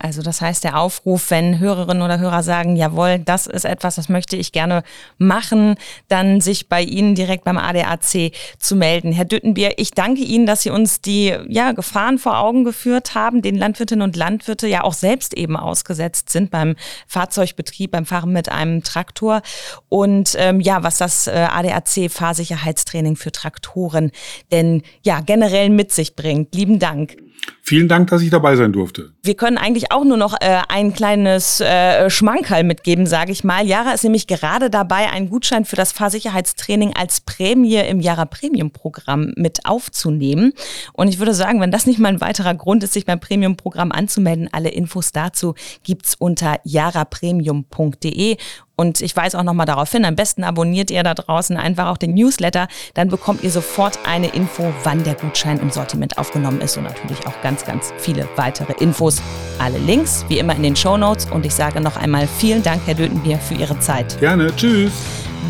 Also 0.02 0.22
das 0.22 0.40
heißt, 0.40 0.64
der 0.64 0.80
Aufruf, 0.80 1.30
wenn 1.30 1.60
Hörerinnen 1.60 2.02
oder 2.02 2.20
Hörer 2.20 2.42
sagen, 2.42 2.78
jawohl, 2.78 3.20
das 3.20 3.48
ist 3.48 3.66
etwas, 3.66 3.96
das 3.96 4.08
möchte 4.08 4.38
ich 4.38 4.54
gerne 4.54 4.84
machen, 5.18 5.76
dann 6.08 6.40
sich 6.40 6.70
bei 6.70 6.82
Ihnen 6.82 7.16
direkt 7.16 7.44
beim 7.44 7.58
ADAC 7.58 8.32
zu 8.58 8.78
melden. 8.78 9.12
Herr 9.12 9.26
Düttenbier, 9.26 9.74
ich 9.78 9.92
danke 9.92 10.22
Ihnen, 10.22 10.46
dass 10.46 10.62
Sie 10.62 10.70
uns 10.70 11.02
die 11.02 11.36
ja, 11.50 11.74
Gefahren 11.74 12.18
vor 12.18 12.40
Augen 12.40 12.64
geführt 12.64 13.14
haben, 13.14 13.42
den 13.42 13.56
Landwirtinnen 13.56 14.02
und 14.02 14.16
Landwirte 14.16 14.68
ja 14.68 14.86
auch 14.86 14.94
selbst 14.94 15.34
eben 15.34 15.58
ausgesetzt 15.58 16.30
sind 16.30 16.50
beim 16.50 16.78
Fahrzeugbetrieb, 17.08 17.92
beim 17.92 18.06
Fahren 18.06 18.32
mit 18.32 18.50
einem 18.50 18.84
Traktor. 18.84 19.42
Und 19.90 20.34
ähm, 20.38 20.62
ja, 20.62 20.82
was 20.82 20.98
das 20.98 21.28
äh, 21.28 21.32
ADAC 21.32 22.10
Fahrsicherheitstraining 22.10 23.18
für 23.18 23.34
Traktoren 23.34 24.12
denn 24.52 24.84
ja 25.04 25.20
generell 25.20 25.70
mit 25.70 25.92
sich 25.92 26.16
bringt. 26.16 26.56
Lieben 26.56 26.80
Dank. 26.80 27.18
Vielen 27.62 27.88
Dank, 27.88 28.10
dass 28.10 28.24
ich 28.24 28.32
dabei 28.32 28.56
sein 28.56 28.74
durfte. 28.74 29.14
Wir 29.22 29.36
können 29.36 29.60
eigentlich 29.60 29.92
auch 29.92 30.04
nur 30.04 30.18
noch 30.18 30.34
äh, 30.42 30.62
ein 30.70 30.92
kleines 30.92 31.62
äh, 31.62 32.10
Schmankerl 32.10 32.64
mitgeben, 32.64 33.06
sage 33.06 33.32
ich 33.32 33.44
mal. 33.44 33.68
Jara 33.68 33.92
ist 33.92 34.04
nämlich 34.04 34.26
gerade 34.26 34.72
dabei, 34.72 35.12
einen 35.12 35.30
Gutschein 35.30 35.66
für 35.66 35.76
das 35.76 35.92
Fahrsicherheitstraining 35.92 36.96
als 36.96 37.22
Prämie 37.22 37.76
im 37.76 38.00
Jara 38.00 38.26
Premium 38.26 38.72
Programm 38.72 39.34
mit 39.36 39.66
aufzunehmen. 39.66 40.54
Und 40.94 41.10
ich 41.10 41.20
würde 41.20 41.36
sagen, 41.36 41.62
wenn 41.62 41.70
das 41.70 41.86
nicht 41.86 42.00
mal 42.00 42.10
ein 42.10 42.22
weiterer 42.22 42.56
Grund 42.56 42.84
ist, 42.84 42.94
sich 42.94 43.06
beim 43.06 43.20
Premium 43.20 43.56
Programm 43.56 43.92
anzumelden, 43.92 44.50
alle 44.52 44.70
Infos 44.70 45.12
dazu 45.12 45.54
gibt's 45.84 46.16
unter 46.18 46.60
jarapremium.de. 46.64 48.38
Und 48.80 49.02
ich 49.02 49.14
weise 49.18 49.38
auch 49.38 49.44
nochmal 49.44 49.66
darauf 49.66 49.92
hin, 49.92 50.06
am 50.06 50.16
besten 50.16 50.46
abonniert 50.46 50.90
ihr 50.90 51.04
da 51.04 51.14
draußen 51.14 51.58
einfach 51.58 51.88
auch 51.88 51.98
den 51.98 52.14
Newsletter, 52.14 52.70
dann 52.94 53.10
bekommt 53.10 53.44
ihr 53.44 53.52
sofort 53.52 54.00
eine 54.06 54.28
Info, 54.28 54.72
wann 54.84 55.04
der 55.04 55.16
Gutschein 55.16 55.60
im 55.60 55.70
Sortiment 55.70 56.18
aufgenommen 56.18 56.62
ist 56.62 56.78
und 56.78 56.86
natürlich 56.86 57.28
auch 57.28 57.42
ganz, 57.42 57.66
ganz 57.66 57.92
viele 57.98 58.26
weitere 58.38 58.72
Infos. 58.82 59.22
Alle 59.58 59.80
Links 59.80 60.24
wie 60.30 60.40
immer 60.40 60.56
in 60.56 60.64
den 60.64 60.78
Show 60.78 60.96
Notes 60.96 61.26
und 61.30 61.46
ich 61.46 61.54
sage 61.54 61.82
noch 61.82 61.98
einmal 61.98 62.26
vielen 62.26 62.64
Dank, 62.64 62.82
Herr 62.86 62.94
Dötenbier, 62.94 63.38
für 63.38 63.56
Ihre 63.56 63.78
Zeit. 63.82 64.18
Gerne, 64.22 64.56
tschüss. 64.56 64.94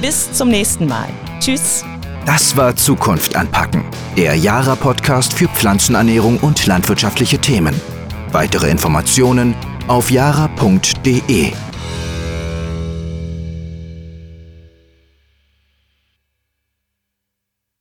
Bis 0.01 0.33
zum 0.33 0.49
nächsten 0.49 0.87
Mal. 0.87 1.09
Tschüss. 1.39 1.85
Das 2.25 2.57
war 2.57 2.75
Zukunft 2.75 3.35
anpacken, 3.35 3.83
der 4.17 4.33
Jara-Podcast 4.33 5.33
für 5.33 5.47
Pflanzenernährung 5.49 6.39
und 6.39 6.65
landwirtschaftliche 6.65 7.37
Themen. 7.37 7.79
Weitere 8.31 8.71
Informationen 8.71 9.53
auf 9.87 10.09
jara.de. 10.09 11.53